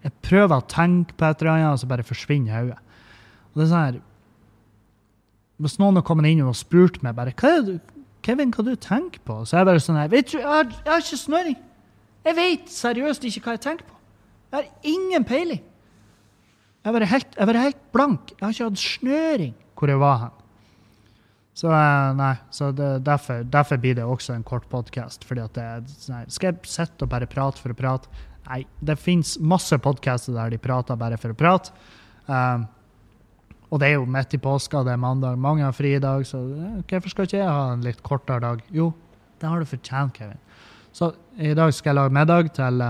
jeg 0.07 0.15
prøver 0.23 0.61
å 0.61 0.69
tenke 0.71 1.17
på 1.19 1.27
et 1.27 1.43
eller 1.43 1.53
annet, 1.55 1.73
og 1.73 1.81
så 1.83 1.89
bare 1.91 2.07
forsvinner 2.07 2.55
hodet. 2.55 2.79
Og 3.51 3.59
det 3.59 3.65
er 3.65 3.71
sånn 3.73 3.85
her 3.87 3.99
Hvis 5.65 5.79
noen 5.81 5.97
har 5.97 6.05
kommet 6.05 6.29
inn 6.29 6.45
og 6.45 6.59
spurt 6.59 6.99
meg 7.03 7.17
bare 7.17 7.33
hva 7.33 7.53
er 7.57 7.63
det, 7.65 7.77
Kevin, 8.27 8.53
hva 8.53 8.65
du 8.67 8.75
tenker 8.77 9.23
på? 9.25 9.39
Så 9.47 9.57
er 9.57 9.63
jeg 9.63 9.71
bare 9.71 9.83
sånn 9.83 9.99
her 9.99 10.11
Vet 10.13 10.29
du, 10.31 10.37
jeg 10.37 10.51
har, 10.51 10.69
jeg 10.69 10.93
har 10.93 11.05
ikke 11.05 11.19
snøring. 11.23 11.59
Jeg 12.27 12.37
vet 12.37 12.73
seriøst 12.75 13.27
ikke 13.31 13.43
hva 13.45 13.55
jeg 13.57 13.65
tenker 13.65 13.89
på. 13.89 13.96
Jeg 14.51 14.59
har 14.59 14.67
ingen 14.87 15.25
peiling. 15.27 15.63
Jeg 16.87 16.95
vært 16.95 17.11
helt, 17.11 17.39
helt, 17.59 17.79
blank. 17.93 18.31
Jeg 18.37 18.45
har 18.45 18.53
ikke 18.55 18.69
hatt 18.69 18.83
snøring 18.83 19.55
hvor 19.77 19.91
jeg 19.91 20.01
var 20.01 20.21
hen. 20.21 20.37
Så 21.57 21.71
eh, 21.73 22.11
nei, 22.17 22.35
så 22.53 22.71
det, 22.77 22.91
derfor, 23.05 23.43
derfor, 23.49 23.81
blir 23.81 23.97
det 23.97 24.05
også 24.05 24.35
en 24.37 24.45
kort 24.45 24.69
podkast. 24.71 25.25
Sånn 25.25 26.29
skal 26.29 26.53
jeg 26.53 26.69
sitte 26.69 27.07
og 27.07 27.13
bare 27.13 27.29
prate 27.29 27.63
for 27.63 27.73
å 27.73 27.77
prate? 27.77 28.13
Nei, 28.47 28.61
det 28.79 28.99
fins 29.01 29.35
masse 29.41 29.77
podkaster 29.83 30.37
der 30.37 30.53
de 30.55 30.61
prater 30.63 31.01
bare 31.01 31.19
for 31.19 31.35
å 31.35 31.39
prate. 31.39 31.73
Um, 32.29 32.69
og 33.73 33.81
det 33.83 33.89
er 33.89 33.97
jo 33.97 34.07
midt 34.07 34.37
i 34.37 34.41
påska, 34.43 34.85
det 34.87 34.95
er 34.95 35.01
mandag, 35.03 35.39
mange 35.43 35.65
har 35.65 36.01
dag, 36.01 36.27
så 36.27 36.39
eh, 36.39 36.83
hvorfor 36.87 37.11
skal 37.11 37.27
ikke 37.27 37.41
jeg 37.41 37.51
ha 37.51 37.73
en 37.73 37.83
litt 37.83 38.03
kortere 38.07 38.41
dag? 38.41 38.63
Jo, 38.71 38.93
det 39.41 39.49
har 39.51 39.59
du 39.59 39.67
fortjent, 39.67 40.15
Kevin. 40.15 40.39
Så 40.93 41.11
i 41.37 41.55
dag 41.55 41.75
skal 41.75 41.91
jeg 41.91 41.99
lage 41.99 42.15
middag 42.15 42.53
til, 42.55 42.85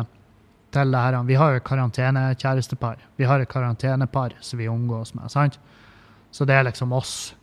til 0.76 0.92
det 0.92 1.00
her. 1.00 1.16
Vi 1.26 1.40
har 1.40 1.56
jo 1.56 1.64
karantenekjærestepar. 1.64 3.00
Vi 3.16 3.26
har 3.28 3.40
et 3.40 3.50
karantenepar 3.50 4.36
som 4.44 4.60
vi 4.60 4.68
omgås 4.68 5.14
med. 5.16 5.30
sant? 5.32 5.58
Så 6.30 6.44
det 6.44 6.54
er 6.54 6.68
liksom 6.68 6.92
oss 6.92 7.34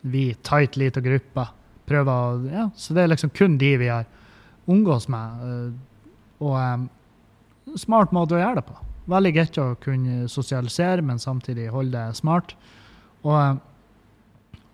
vi 0.00 0.32
tight 0.46 0.76
lita 0.78 1.02
gruppe 1.04 1.48
prøver 1.88 2.12
å 2.12 2.52
ja, 2.52 2.68
Så 2.76 2.94
det 2.94 3.04
er 3.04 3.12
liksom 3.12 3.32
kun 3.34 3.58
de 3.58 3.72
vi 3.80 3.88
har 3.90 4.06
omgås 4.68 5.08
med. 5.08 5.44
Eh, 5.44 6.04
og 6.44 6.54
um, 6.54 6.84
smart 7.80 8.12
måte 8.14 8.36
å 8.36 8.42
gjøre 8.42 8.60
det 8.60 8.66
på. 8.68 8.76
Veldig 9.08 9.32
greit 9.34 9.58
å 9.60 9.70
kunne 9.82 10.28
sosialisere, 10.30 11.02
men 11.02 11.18
samtidig 11.18 11.70
holde 11.72 11.96
det 11.96 12.20
smart. 12.20 12.54
Og, 13.24 13.34
um, 13.34 13.60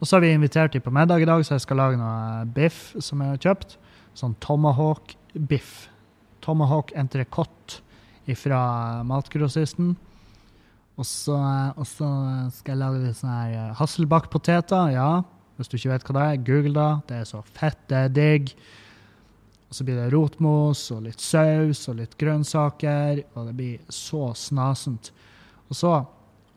og 0.00 0.08
så 0.08 0.18
har 0.18 0.24
vi 0.26 0.34
invitert 0.34 0.74
dem 0.74 0.84
på 0.84 0.92
middag 0.94 1.22
i 1.22 1.30
dag, 1.30 1.44
så 1.46 1.56
jeg 1.56 1.64
skal 1.64 1.80
lage 1.80 2.00
noe 2.00 2.44
biff 2.56 2.90
som 2.98 3.22
jeg 3.22 3.36
har 3.36 3.42
kjøpt. 3.46 3.78
Sånn 4.18 4.36
tomahawk-biff. 4.44 5.86
Tomahawk 6.44 6.92
entrecôte 6.98 7.80
fra 8.38 9.02
matgrossisten. 9.04 9.92
Og 10.94 11.06
så, 11.08 11.36
skal 12.54 12.72
jeg 12.72 12.80
lage 12.80 13.12
sånne 13.18 13.38
her 13.42 13.76
hasselbakkpoteter. 13.80 14.94
Ja, 14.94 15.10
hvis 15.58 15.70
du 15.70 15.76
ikke 15.78 15.92
vet 15.92 16.06
hva 16.06 16.16
det 16.16 16.24
er, 16.24 16.42
google 16.46 16.74
det. 16.78 16.90
Det 17.10 17.20
er 17.20 17.28
så 17.28 17.42
fett, 17.54 17.80
det 17.90 18.00
er 18.00 18.14
digg. 18.14 18.54
Og 19.68 19.78
så 19.78 19.86
blir 19.86 19.98
det 19.98 20.10
rotmos 20.14 20.86
og 20.94 21.04
litt 21.08 21.22
saus 21.22 21.82
og 21.90 21.98
litt 21.98 22.14
grønnsaker, 22.20 23.24
og 23.34 23.48
det 23.50 23.56
blir 23.58 23.92
så 23.92 24.28
snasent. 24.38 25.10
Og 25.66 25.78
så 25.78 25.96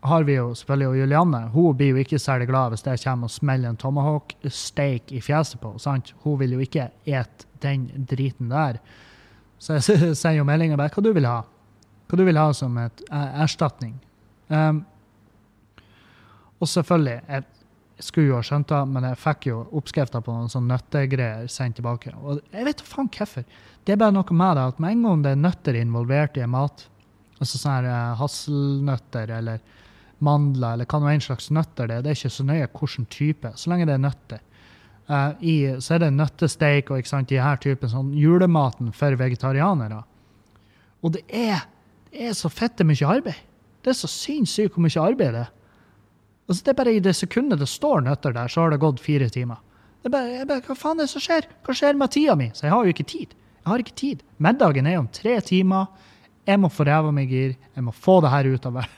har 0.05 0.27
vi 0.27 0.37
jo 0.37 0.51
selvfølgelig 0.55 0.91
og 0.91 0.99
Julianne. 1.01 1.41
Hun 1.53 1.77
blir 1.77 1.95
jo 1.95 2.03
ikke 2.03 2.21
særlig 2.21 2.47
glad 2.51 2.73
hvis 2.73 2.85
jeg 2.85 3.01
kommer 3.03 3.29
og 3.29 3.33
smeller 3.33 3.73
en 3.73 3.81
tomahawk 3.81 4.35
steak 4.45 5.11
i 5.11 5.21
fjeset 5.23 5.59
på 5.63 5.73
henne. 5.73 6.15
Hun 6.23 6.39
vil 6.39 6.53
jo 6.53 6.63
ikke 6.63 6.91
ete 7.05 7.49
den 7.65 7.89
driten 8.09 8.53
der. 8.53 8.77
Så 9.57 9.79
jeg 9.79 10.15
sender 10.19 10.37
jo 10.43 10.47
meldinga 10.47 10.77
bare 10.77 10.93
hva 10.93 11.03
du 11.03 11.13
vil 11.17 11.25
ha. 11.25 11.41
Hva 12.07 12.19
du 12.19 12.23
vil 12.27 12.39
ha 12.39 12.49
som 12.55 12.77
et 12.79 13.03
eh, 13.11 13.39
erstatning. 13.43 13.97
Um, 14.47 14.83
og 16.57 16.69
selvfølgelig, 16.71 17.17
jeg 17.27 18.05
skulle 18.05 18.31
jo 18.31 18.37
ha 18.37 18.45
skjønt 18.45 18.69
det, 18.71 18.81
men 18.93 19.07
jeg 19.09 19.19
fikk 19.21 19.47
jo 19.49 19.61
oppskrifta 19.77 20.21
på 20.23 20.33
noen 20.33 20.51
sånne 20.51 20.75
nøttegreier 20.75 21.49
sendt 21.51 21.79
tilbake. 21.79 22.13
Og 22.21 22.41
jeg 22.53 22.67
vet 22.67 22.81
da 22.81 22.87
faen 22.87 23.09
hvorfor. 23.13 23.45
Det 23.85 23.95
er 23.95 24.01
bare 24.01 24.15
noe 24.15 24.37
med 24.37 24.57
det 24.57 24.67
at 24.71 24.79
med 24.83 24.95
en 24.95 25.03
gang 25.07 25.25
det 25.25 25.33
er 25.33 25.43
nøtter 25.43 25.79
involvert 25.79 26.37
i 26.37 26.43
en 26.45 26.53
mat, 26.53 26.85
altså 27.37 27.59
sånne 27.59 27.93
her 27.93 28.17
hasselnøtter 28.19 29.31
eller 29.37 29.61
mandler 30.23 30.73
eller 30.73 30.89
hva 30.89 30.99
nå 30.99 31.11
en 31.11 31.21
slags 31.21 31.51
nøtter 31.53 31.89
det 31.89 31.99
er, 31.99 32.03
det 32.03 32.09
er 32.09 32.17
ikke 32.17 32.33
så 32.33 32.45
nøye 32.47 32.67
hvilken 32.73 33.05
type, 33.13 33.51
så 33.53 33.69
lenge 33.69 33.85
det 33.89 33.95
er 33.97 34.01
nøtter. 34.01 34.43
Uh, 35.07 35.31
i, 35.39 35.55
så 35.79 35.95
er 35.95 36.03
det 36.03 36.11
nøttesteik 36.17 36.89
og 36.91 36.99
ikke 36.99 37.13
sant, 37.13 37.29
de 37.31 37.39
her 37.39 37.59
typen 37.63 37.91
sånn 37.91 38.09
julematen 38.17 38.89
for 38.95 39.15
vegetarianere. 39.15 40.01
Og 41.05 41.13
det 41.15 41.23
er, 41.31 41.63
er 42.17 42.33
så 42.37 42.49
fette 42.51 42.85
mye 42.87 43.07
arbeid. 43.07 43.45
Det 43.83 43.93
er 43.93 43.97
så 43.97 44.09
sinnssykt 44.11 44.75
hvor 44.75 44.83
mye 44.83 45.03
arbeid 45.03 45.35
det 45.35 45.45
er. 45.45 45.53
Altså, 46.47 46.63
det 46.63 46.71
er 46.71 46.79
bare 46.79 46.95
i 46.95 47.03
det 47.03 47.15
sekundet 47.17 47.59
det 47.59 47.67
står 47.69 48.05
nøtter 48.05 48.35
der, 48.35 48.51
så 48.51 48.63
har 48.63 48.71
det 48.71 48.81
gått 48.83 49.03
fire 49.03 49.27
timer. 49.31 49.59
Det 50.01 50.09
er 50.09 50.13
bare, 50.13 50.45
bare, 50.47 50.63
Hva 50.63 50.77
faen 50.79 51.01
er 51.01 51.07
det 51.07 51.11
som 51.11 51.23
skjer? 51.23 51.47
Hva 51.65 51.75
skjer 51.75 51.97
med 51.99 52.13
tida 52.13 52.37
mi? 52.39 52.47
Så 52.55 52.67
jeg 52.67 52.73
har 52.73 52.85
jo 52.85 52.93
ikke 52.95 53.07
tid. 53.07 53.33
Jeg 53.57 53.67
har 53.67 53.83
ikke 53.83 53.97
tid. 53.99 54.23
Middagen 54.43 54.87
er 54.87 55.01
om 55.01 55.09
tre 55.11 55.35
timer. 55.43 55.89
Jeg 56.47 56.61
må 56.63 56.69
få 56.71 56.85
ræva 56.87 57.11
meg 57.11 57.27
i 57.27 57.41
gir. 57.41 57.57
Jeg 57.75 57.83
må 57.83 57.91
få 57.91 58.21
det 58.23 58.31
her 58.31 58.47
ut 58.47 58.69
av 58.69 58.77
meg. 58.77 58.95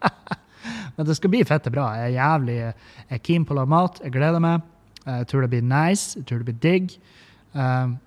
Men 0.96 1.08
det 1.08 1.18
skal 1.18 1.32
bli 1.34 1.42
fette 1.44 1.72
bra. 1.72 1.90
Jeg 1.98 2.14
er 2.14 2.16
jævlig 2.16 2.56
jeg 2.56 2.72
er 3.18 3.22
keen 3.28 3.44
på 3.44 3.52
å 3.52 3.58
lage 3.60 3.72
mat. 3.74 4.00
Jeg 4.00 4.14
gleder 4.16 4.40
meg. 4.40 4.64
Jeg 5.04 5.28
tror 5.28 5.44
det 5.44 5.52
blir 5.52 5.66
nice. 5.68 6.16
Jeg 6.16 6.24
tror 6.30 6.40
det 6.40 6.48
blir 6.48 6.62
digg. 6.64 6.96
Um, 7.52 7.98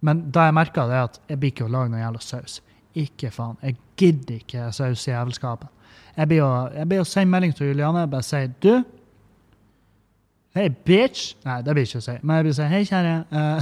men 0.00 0.24
da 0.32 0.48
jeg 0.48 0.56
merka 0.56 0.86
det, 0.88 1.00
at 1.06 1.20
jeg 1.28 1.40
blir 1.40 1.52
ikke 1.52 1.66
å 1.68 1.72
lage 1.72 1.92
noe 1.92 2.00
jævla 2.00 2.22
saus. 2.24 2.58
Ikke 2.94 3.30
faen. 3.30 3.58
Jeg 3.62 3.76
gidder 3.96 4.40
ikke 4.40 4.72
saus 4.72 5.06
i 5.06 5.10
jævelskapet. 5.10 5.68
Jeg 6.16 6.28
blir 6.28 6.42
å, 7.00 7.04
sende 7.06 7.30
melding 7.30 7.54
til 7.56 7.70
Juliane 7.70 8.06
bare 8.10 8.26
si 8.26 8.42
du 8.62 8.72
Hei, 10.50 10.66
bitch. 10.66 11.36
Nei, 11.46 11.60
det 11.62 11.74
blir 11.76 11.84
ikke 11.86 12.00
å 12.00 12.02
si. 12.02 12.16
Men 12.26 12.40
jeg 12.40 12.44
blir 12.44 12.52
å 12.52 12.56
si 12.56 12.64
hei, 12.72 12.80
kjære. 12.88 13.12
Uh, 13.30 13.60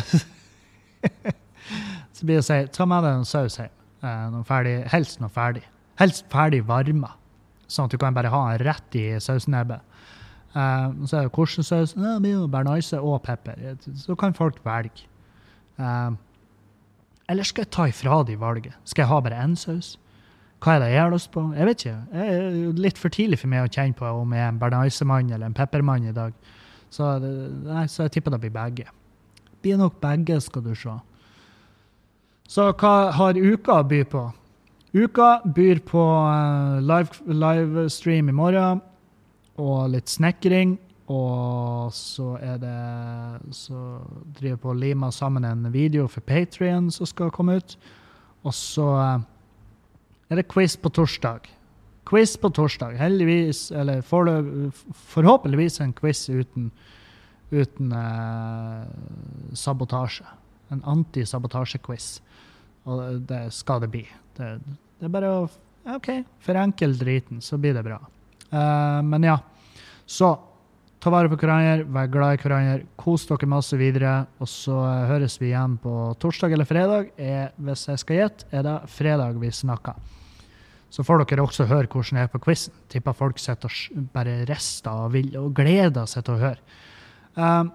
så 2.17 2.25
blir 2.25 2.39
det 2.39 2.41
å 2.41 2.47
si 2.47 2.57
ta 2.73 2.87
med 2.89 3.05
deg 3.05 3.19
noe 3.19 3.29
saus 3.29 3.59
hjem. 3.61 4.39
Ferdig, 4.49 4.73
helst 4.89 5.21
noe 5.21 5.29
ferdig. 5.35 5.67
Helst 6.01 6.25
ferdig 6.33 6.63
varma, 6.65 7.11
sånn 7.69 7.91
at 7.91 7.93
du 7.93 8.01
kan 8.01 8.17
bare 8.17 8.33
ha 8.33 8.41
den 8.55 8.65
rett 8.71 8.97
i 8.97 9.05
sausnebbet. 9.21 9.85
Uh, 10.55 11.05
så 11.05 11.19
er 11.19 11.29
det 11.29 11.35
hvordan 11.37 11.69
saus. 11.69 11.93
Det 11.93 12.15
blir 12.25 12.49
bearnese 12.49 13.03
og 13.05 13.21
pepper. 13.27 13.77
Så 14.01 14.17
kan 14.17 14.33
folk 14.39 14.65
velge. 14.65 15.05
Uh, 15.77 16.17
eller 17.29 17.45
skal 17.45 17.67
jeg 17.67 17.73
ta 17.75 17.89
ifra 17.91 18.23
de 18.25 18.37
valget? 18.41 18.77
Skal 18.89 19.05
jeg 19.05 19.11
ha 19.11 19.19
bare 19.25 19.41
én 19.45 19.57
saus? 19.57 19.97
Hva 20.59 20.75
er 20.75 20.83
det 20.83 20.89
jeg 20.91 21.03
har 21.03 21.13
lyst 21.13 21.31
på? 21.31 21.43
Jeg 21.55 21.69
vet 21.69 21.83
ikke. 21.85 21.99
Det 22.13 22.23
er 22.29 22.79
litt 22.83 22.99
for 22.99 23.15
tidlig 23.15 23.39
for 23.39 23.53
meg 23.53 23.67
å 23.67 23.71
kjenne 23.71 23.95
på 23.99 24.09
om 24.11 24.33
jeg 24.35 24.43
er 24.43 24.49
en 24.51 24.59
bernaisemann 24.59 25.31
eller 25.31 25.47
en 25.47 25.55
peppermann 25.55 26.09
i 26.09 26.15
dag. 26.17 26.33
Så, 26.91 27.19
nei, 27.21 27.85
så 27.87 28.07
jeg 28.07 28.17
tipper 28.17 28.35
det 28.35 28.41
blir 28.43 28.55
begge. 28.55 28.89
Det 29.45 29.61
blir 29.63 29.79
nok 29.79 30.01
begge, 30.03 30.41
skal 30.43 30.65
du 30.65 30.73
se. 30.79 30.97
Så 32.49 32.71
hva 32.81 32.95
har 33.15 33.39
uka 33.39 33.83
å 33.83 33.87
by 33.87 34.03
på? 34.09 34.25
Uka 34.97 35.29
byr 35.45 35.83
på 35.85 36.01
uh, 36.01 36.81
livestream 36.81 38.31
live 38.31 38.33
i 38.33 38.39
morgen 38.41 38.81
og 39.61 39.91
litt 39.93 40.09
snekring. 40.09 40.79
Og 41.09 41.93
så 41.97 42.35
er 42.45 42.59
det 42.61 43.55
Så 43.57 43.75
driver 44.37 44.51
jeg 44.51 44.61
på 44.61 44.73
og 44.75 44.77
limer 44.77 45.11
sammen 45.11 45.45
en 45.45 45.73
video 45.73 46.07
for 46.07 46.21
Patrion 46.21 46.91
som 46.93 47.09
skal 47.09 47.33
komme 47.33 47.57
ut. 47.57 47.79
Og 48.45 48.55
så 48.55 48.85
uh, 48.85 49.21
er 50.29 50.37
det 50.37 50.49
quiz 50.53 50.77
på 50.77 50.93
torsdag. 50.93 51.49
Quiz 52.09 52.37
på 52.37 52.51
torsdag. 52.53 52.97
Heldigvis, 53.01 53.71
eller 53.73 54.03
for, 54.03 54.29
forhåpentligvis 55.13 55.81
en 55.81 55.93
quiz 55.93 56.29
uten, 56.29 56.71
uten 57.51 57.93
eh, 57.93 58.87
sabotasje. 59.53 60.25
En 60.73 60.81
antisabotasjequiz. 60.89 62.23
Og 62.89 63.21
det 63.29 63.43
skal 63.53 63.83
det 63.85 63.91
bli. 63.93 64.05
Det, 64.37 64.55
det, 64.65 65.05
er 65.05 65.13
bare 65.13 65.33
å 65.35 65.43
OK, 65.89 66.09
forenkel 66.45 66.97
driten, 67.01 67.43
så 67.45 67.57
blir 67.61 67.77
det 67.77 67.85
bra. 67.85 68.01
Uh, 68.53 69.05
men 69.05 69.29
ja. 69.29 69.37
Så 70.09 70.33
ta 70.99 71.11
vare 71.15 71.31
på 71.31 71.39
hverandre, 71.39 71.87
vær 71.95 72.11
glad 72.11 72.37
i 72.37 72.43
hverandre, 72.43 72.87
kos 72.99 73.27
dere 73.29 73.49
masse 73.51 73.77
videre. 73.79 74.13
Og 74.43 74.51
så 74.51 74.77
høres 75.11 75.39
vi 75.41 75.53
igjen 75.53 75.77
på 75.83 75.95
torsdag 76.21 76.55
eller 76.57 76.69
fredag. 76.69 77.13
Er, 77.17 77.53
hvis 77.57 77.87
jeg 77.91 78.03
skal 78.03 78.21
gjette, 78.23 78.49
er 78.51 78.67
det 78.67 78.77
fredag 78.93 79.39
vi 79.39 79.53
snakker. 79.55 79.99
Så 80.91 81.05
får 81.05 81.25
dere 81.29 81.45
også 81.45 81.69
høre 81.69 81.87
hvordan 81.87 82.19
det 82.19 82.25
er 82.25 82.33
på 82.33 82.41
quizen. 82.43 82.75
Tipper 82.89 83.17
folk 83.17 83.39
sitter 83.43 83.73
og 83.95 84.09
bare 84.15 84.41
rister 84.49 85.05
og, 85.05 85.13
vil, 85.15 85.31
og 85.39 85.53
gleder 85.57 86.09
seg 86.09 86.25
til 86.27 86.39
å 86.39 86.43
høre. 86.43 86.79
Um, 87.37 87.73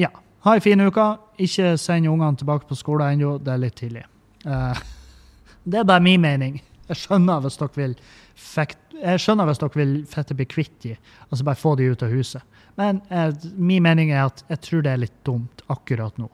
ja. 0.00 0.10
Ha 0.44 0.52
ei 0.52 0.60
en 0.60 0.64
fin 0.64 0.84
uke. 0.84 1.04
Ikke 1.40 1.74
send 1.80 2.08
ungene 2.10 2.40
tilbake 2.40 2.66
på 2.68 2.76
skolen 2.76 3.14
ennå. 3.14 3.36
Det 3.40 3.52
er 3.52 3.62
litt 3.62 3.76
tidlig. 3.78 4.06
Uh, 4.44 4.74
det 5.70 5.82
er 5.82 5.88
bare 5.88 6.04
min 6.04 6.24
mening. 6.24 6.58
Jeg 6.90 7.00
skjønner 7.00 7.40
hvis 7.44 7.58
dere 7.60 7.78
vil 7.78 7.94
fekt, 8.34 8.78
jeg 8.98 9.22
skjønner 9.22 9.48
hvis 9.48 9.60
dere 9.62 9.80
vil 9.80 9.94
fette 10.10 10.36
bli 10.36 10.46
kvitt 10.48 10.76
de, 10.84 10.94
altså 11.30 11.46
bare 11.46 11.60
få 11.60 11.74
de 11.80 11.88
ut 11.92 12.04
av 12.04 12.12
huset. 12.12 12.42
Men 12.78 13.00
uh, 13.10 13.30
min 13.56 13.84
mening 13.84 14.10
er 14.12 14.26
at 14.26 14.42
jeg 14.50 14.62
tror 14.66 14.84
det 14.84 14.92
er 14.92 15.04
litt 15.04 15.18
dumt 15.26 15.62
akkurat 15.72 16.16
nå. 16.20 16.28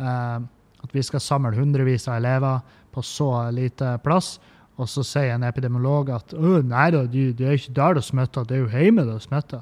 Uh, 0.00 0.40
at 0.80 0.94
vi 0.96 1.04
skal 1.04 1.22
samle 1.22 1.54
hundrevis 1.56 2.08
av 2.08 2.18
elever 2.18 2.60
på 2.94 3.04
så 3.04 3.30
lite 3.54 3.96
plass. 4.04 4.38
Og 4.80 4.88
så 4.88 5.04
sier 5.04 5.34
en 5.34 5.44
epidemiolog 5.44 6.08
at 6.14 6.32
nei 6.64 6.86
da, 6.94 7.02
det 7.04 7.44
er 7.44 7.58
ikke 7.58 7.74
der 7.76 7.98
det 7.98 8.04
smitter, 8.06 8.46
det 8.48 8.56
er 8.56 8.62
jo 8.62 8.70
hjemme 8.72 9.04
det 9.04 9.18
smitter. 9.26 9.60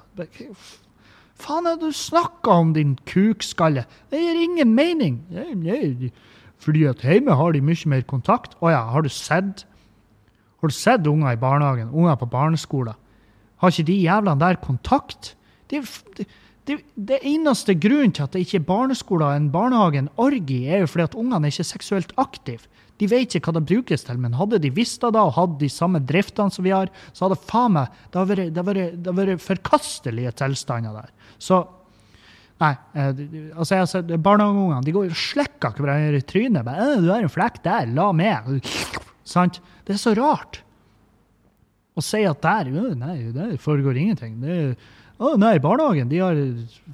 Faen 1.39 1.67
er 1.67 1.79
det 1.79 1.91
du 1.91 1.97
snakker 1.97 2.63
om, 2.63 2.71
din 2.75 2.95
kukskalle? 3.07 3.83
Det 4.11 4.21
gir 4.23 4.39
ingen 4.45 4.77
mening. 4.79 5.19
Nei, 5.35 5.55
nei. 5.59 6.13
Fordi 6.63 6.87
at 6.91 7.03
hjemme 7.07 7.35
har 7.39 7.55
de 7.55 7.63
mye 7.63 7.91
mer 7.91 8.07
kontakt. 8.07 8.55
Å 8.63 8.71
ja, 8.71 8.85
har 8.93 9.07
du 9.07 9.11
sett 9.11 9.65
Har 10.59 10.71
du 10.71 10.75
sett 10.75 11.07
unger 11.07 11.33
i 11.33 11.41
barnehagen, 11.41 11.93
unger 11.95 12.19
på 12.19 12.29
barneskolen? 12.31 12.99
Har 13.63 13.73
ikke 13.75 13.89
de 13.91 13.97
jævlene 14.03 14.41
der 14.41 14.59
kontakt? 14.63 15.35
Det, 15.71 15.83
det, 16.17 16.27
det, 16.67 16.79
det, 16.95 17.21
eneste 17.27 17.75
grunnen 17.79 18.15
til 18.15 18.27
at 18.27 18.35
det 18.35 18.45
ikke 18.45 18.61
er 18.61 18.67
barneskoler 18.67 19.37
enn 19.37 19.51
barnehagen 19.55 20.11
orgi, 20.21 20.65
er 20.67 20.83
jo 20.83 20.91
fordi 20.91 21.07
at 21.07 21.17
ungene 21.19 21.49
er 21.49 21.55
ikke 21.55 21.71
seksuelt 21.71 22.13
aktive. 22.19 22.67
De 22.99 23.07
vet 23.07 23.35
ikke 23.39 23.53
hva 23.53 23.61
det 23.61 23.69
brukes 23.71 24.07
til, 24.07 24.19
men 24.19 24.35
hadde 24.35 24.59
de 24.63 24.75
visst 24.75 25.03
det 25.05 25.13
da 25.15 25.25
og 25.29 25.37
hadde 25.37 25.61
de 25.61 25.71
samme 25.71 26.03
driftene 26.03 26.51
som 26.51 26.67
vi 26.67 26.75
har, 26.75 26.91
så 27.15 27.29
hadde 27.29 27.41
faen 27.47 27.77
meg 27.77 27.99
det 28.11 28.23
hadde 28.23 29.15
vært, 29.15 29.43
forkastelige 29.45 30.35
tilstander 30.43 31.03
der. 31.03 31.13
Så 31.39 31.65
Nei. 32.59 32.73
Eh, 32.99 33.21
altså, 33.55 33.85
sett 33.87 34.09
Barnehageungene 34.19 34.95
går 34.95 35.13
og 35.13 35.19
slikker 35.19 35.77
hverandre 35.79 36.19
i 36.19 36.25
trynet. 36.27 36.65
Bare, 36.67 36.97
'Du 36.99 37.13
har 37.13 37.23
en 37.23 37.31
flekk 37.31 37.63
der. 37.63 37.87
La 37.95 38.11
med.' 38.11 38.59
Sant? 39.29 39.61
Det 39.85 39.97
er 39.97 40.01
så 40.01 40.15
rart. 40.17 40.63
Å 41.99 42.05
si 42.05 42.23
at 42.25 42.41
der 42.45 42.71
Nei, 42.97 43.19
der 43.35 43.59
foregår 43.61 43.99
ingenting. 43.99 44.39
Det 44.41 44.57
er 44.57 44.73
å 45.19 45.33
nei, 45.35 45.57
barnehagen 45.59 46.07
de 46.07 46.21
har 46.23 46.37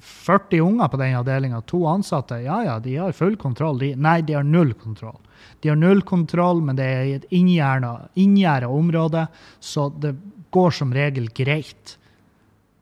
40 0.01 0.63
unger 0.65 0.89
på 0.89 0.97
den 0.97 1.13
avdelinga, 1.13 1.59
to 1.69 1.83
ansatte. 1.85 2.39
Ja 2.41 2.63
ja, 2.65 2.79
de 2.81 2.95
har 2.97 3.13
full 3.13 3.35
kontroll. 3.37 3.77
De, 3.83 3.91
nei, 4.01 4.17
de 4.25 4.33
har 4.33 4.47
null 4.47 4.73
kontroll. 4.81 5.19
De 5.61 5.69
har 5.69 5.77
null 5.77 6.01
kontroll, 6.05 6.63
men 6.65 6.77
det 6.79 6.87
er 6.89 7.03
i 7.05 7.13
et 7.19 7.27
inngjerda 7.37 8.69
område, 8.71 9.27
så 9.61 9.91
det 10.01 10.15
går 10.55 10.73
som 10.73 10.93
regel 10.95 11.29
greit. 11.37 11.99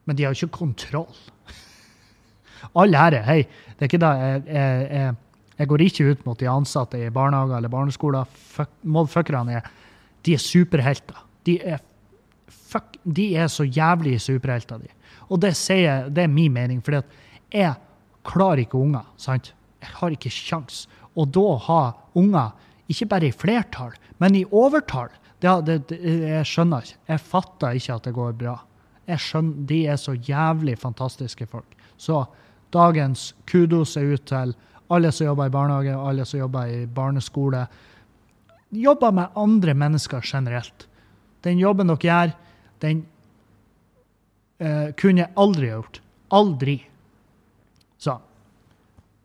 Men 0.07 0.15
de 0.15 0.29
har 0.29 0.37
ikke 0.37 0.61
kontroll. 0.63 1.11
Alle 2.79 3.03
ære, 3.09 3.21
Hei, 3.27 3.41
det 3.75 3.83
er 3.83 3.91
ikke 3.91 4.03
det. 4.05 4.13
Jeg, 4.23 4.45
jeg, 4.47 4.87
jeg, 4.95 5.19
jeg, 5.57 5.67
går 5.69 5.85
ikke 5.85 6.09
ut 6.11 6.25
mot 6.25 6.39
de 6.39 6.49
ansatte 6.49 6.99
i 6.99 7.11
barnehager 7.13 7.57
eller 7.57 7.71
barneskoler. 7.71 8.25
Motherfuckerne 8.83 9.59
er 9.59 9.71
De 10.23 10.33
er 10.33 10.39
superhelter. 10.39 11.17
De 11.43 11.57
er, 11.59 11.81
fuck, 12.47 12.95
de 13.03 13.33
er 13.35 13.49
så 13.51 13.65
jævlig 13.67 14.21
superhelter, 14.21 14.79
de. 14.79 14.87
Og 15.29 15.41
det, 15.43 15.51
sier, 15.59 16.07
det 16.09 16.23
er 16.23 16.31
min 16.31 16.53
mening, 16.53 16.79
for 16.83 17.01
jeg 17.51 17.73
klarer 18.23 18.63
ikke 18.63 18.79
unger. 18.79 19.03
sant? 19.17 19.53
Jeg 19.83 19.91
har 19.99 20.15
ikke 20.15 20.31
kjangs. 20.31 20.85
Og 21.19 21.27
da 21.35 21.57
ha 21.67 21.81
unger, 22.15 22.53
ikke 22.87 23.09
bare 23.11 23.27
i 23.27 23.35
flertall, 23.35 23.93
men 24.19 24.35
i 24.35 24.45
overtall, 24.45 25.11
det, 25.43 25.53
det, 25.67 25.77
det, 25.89 25.99
jeg 26.23 26.47
skjønner 26.47 26.85
ikke. 26.85 26.99
Jeg 27.11 27.19
fatter 27.19 27.79
ikke 27.79 27.95
at 27.97 28.07
det 28.07 28.13
går 28.15 28.35
bra. 28.39 28.55
Jeg 29.11 29.19
skjønner, 29.19 29.65
De 29.67 29.79
er 29.91 29.99
så 29.99 30.15
jævlig 30.15 30.77
fantastiske 30.79 31.47
folk. 31.51 31.75
Så 31.97 32.23
dagens 32.73 33.33
kudos 33.49 33.97
er 33.99 34.13
ut 34.15 34.23
til 34.29 34.55
alle 34.95 35.11
som 35.11 35.27
jobber 35.27 35.49
i 35.49 35.53
barnehage, 35.53 35.95
alle 35.97 36.25
som 36.25 36.39
jobber 36.39 36.69
i 36.69 36.85
barneskole. 36.85 37.65
Jobber 38.73 39.11
med 39.11 39.39
andre 39.39 39.73
mennesker 39.77 40.21
generelt. 40.25 40.87
Den 41.43 41.59
jobben 41.59 41.91
dere 41.91 42.07
gjør, 42.07 42.33
den 42.83 43.03
eh, 44.59 44.89
kunne 44.99 45.25
jeg 45.25 45.35
aldri 45.39 45.71
gjort. 45.73 45.99
Aldri. 46.33 46.77
Så. 48.01 48.15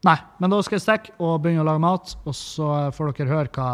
Nei, 0.06 0.18
men 0.38 0.52
da 0.52 0.58
skal 0.62 0.78
jeg 0.78 0.84
stikke 0.84 1.16
og 1.18 1.40
begynne 1.42 1.64
å 1.64 1.68
lage 1.68 1.82
mat, 1.82 2.12
og 2.24 2.36
så 2.36 2.90
får 2.94 3.14
dere 3.16 3.32
høre 3.32 3.54
hva, 3.56 3.70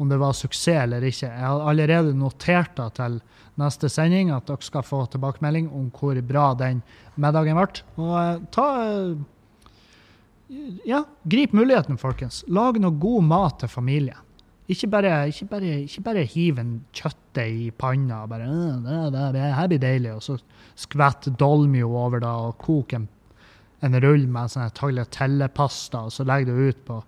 om 0.00 0.08
det 0.08 0.20
var 0.20 0.36
suksess 0.36 0.86
eller 0.86 1.04
ikke. 1.04 1.28
Jeg 1.28 1.44
har 1.44 1.66
allerede 1.68 2.14
notert 2.16 2.72
da 2.78 2.88
til 2.96 3.18
neste 3.60 3.90
sending, 3.92 4.30
at 4.32 4.48
dere 4.48 4.64
skal 4.64 4.86
få 4.86 5.02
tilbakemelding 5.12 5.68
om 5.76 5.90
hvor 5.92 6.16
bra 6.24 6.52
den 6.56 6.80
middagen 7.20 7.58
ble. 7.58 7.84
Og 8.00 8.14
eh, 8.20 8.40
ta 8.54 8.68
Ja, 10.84 11.04
grip 11.22 11.52
muligheten, 11.52 11.98
folkens. 11.98 12.42
Lag 12.50 12.78
noe 12.82 12.96
god 12.98 13.26
mat 13.30 13.60
til 13.62 13.70
familien. 13.70 14.18
Ikke 14.70 14.86
bare, 14.90 15.12
ikke 15.30 15.46
bare, 15.50 15.76
ikke 15.84 16.02
bare 16.06 16.24
hiv 16.30 16.58
en 16.62 16.74
kjøttet 16.94 17.46
i 17.50 17.70
panna 17.74 18.22
og 18.24 18.30
bare 18.30 18.46
«Øh, 18.46 18.74
det, 18.84 18.98
det, 19.14 19.22
det 19.34 19.46
her 19.56 19.70
blir 19.70 19.80
deilig, 19.82 20.12
og 20.14 20.22
så 20.22 20.36
skvett 20.78 21.26
dolmio 21.38 21.90
over 21.98 22.22
det 22.22 22.30
og 22.30 22.58
kok 22.62 22.94
en, 22.94 23.08
en 23.82 23.96
rull 24.04 24.28
med 24.30 24.52
sånn 24.52 24.70
tagliatellepasta, 24.78 26.04
og 26.06 26.14
så 26.14 26.26
legger 26.26 26.54
du 26.54 26.68
ut 26.70 26.84
på, 26.86 27.00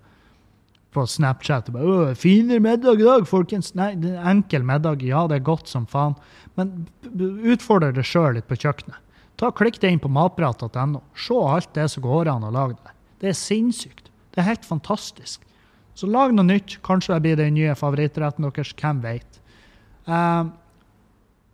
på 0.95 1.05
Snapchat 1.07 1.71
og 1.71 1.77
bare 1.77 1.93
«Å, 1.93 2.17
'Finere 2.19 2.63
middag 2.63 3.03
i 3.03 3.07
dag, 3.07 3.29
folkens.' 3.31 3.75
Nei, 3.79 3.93
det 3.99 4.17
er 4.17 4.27
enkel 4.33 4.67
middag. 4.67 5.03
Ja, 5.07 5.29
det 5.31 5.39
er 5.39 5.51
godt 5.51 5.71
som 5.71 5.87
faen. 5.87 6.19
Men 6.59 6.89
utfordre 7.07 7.93
deg 7.95 8.07
sjøl 8.07 8.41
litt 8.41 8.51
på 8.51 8.59
kjøkkenet. 8.59 8.99
Ta 9.39 9.51
Klikk 9.55 9.79
deg 9.83 9.95
inn 9.95 10.03
på 10.03 10.11
matprat.no. 10.11 11.05
Se 11.15 11.39
alt 11.55 11.71
det 11.79 11.89
som 11.95 12.03
går 12.03 12.31
an 12.31 12.51
å 12.51 12.51
lage 12.55 12.79
der. 12.81 12.99
Det 13.23 13.31
er 13.31 13.39
sinnssykt. 13.39 14.11
Det 14.35 14.43
er 14.43 14.49
helt 14.51 14.67
fantastisk. 14.67 15.45
Så 15.95 16.09
lag 16.11 16.33
noe 16.35 16.47
nytt. 16.49 16.81
Kanskje 16.83 17.15
det 17.15 17.23
blir 17.23 17.39
den 17.39 17.55
nye 17.55 17.77
favorittretten 17.79 18.45
deres. 18.49 18.75
Hvem 18.75 19.03
vet. 19.05 19.41
Um, 20.09 20.53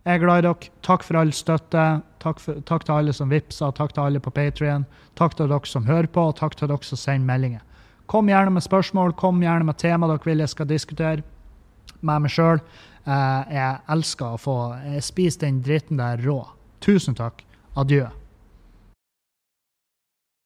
jeg 0.07 0.17
er 0.17 0.23
glad 0.23 0.41
i 0.41 0.47
dere. 0.47 0.71
Takk 0.85 1.05
for 1.05 1.19
all 1.19 1.33
støtte. 1.35 1.87
Takk, 2.23 2.41
for, 2.41 2.61
takk 2.65 2.87
til 2.87 2.95
alle 2.95 3.13
som 3.13 3.29
vippser. 3.29 3.75
Takk 3.77 3.93
til 3.93 4.07
alle 4.07 4.21
på 4.23 4.33
Patrion. 4.33 4.87
Takk 5.19 5.37
til 5.37 5.51
dere 5.51 5.69
som 5.69 5.85
hører 5.85 6.09
på, 6.09 6.29
og 6.31 6.39
takk 6.39 6.57
til 6.57 6.71
dere 6.71 6.87
som 6.87 6.99
sender 6.99 7.27
meldinger. 7.29 7.65
Kom 8.09 8.31
gjerne 8.31 8.55
med 8.55 8.65
spørsmål. 8.65 9.13
Kom 9.19 9.43
gjerne 9.43 9.67
med 9.67 9.77
tema 9.77 10.09
dere 10.09 10.25
vil 10.25 10.41
jeg 10.41 10.55
skal 10.55 10.69
diskutere 10.71 11.21
med 12.01 12.25
meg 12.25 12.31
sjøl. 12.31 12.63
jeg 13.05 13.79
elsker 13.89 14.33
å 14.33 14.37
få 14.37 14.57
Jeg 14.85 15.03
spiser 15.03 15.45
den 15.47 15.61
dritten 15.61 15.97
der 15.97 16.17
rå. 16.25 16.41
Tusen 16.81 17.15
takk. 17.15 17.43
Adjø. 17.75 18.07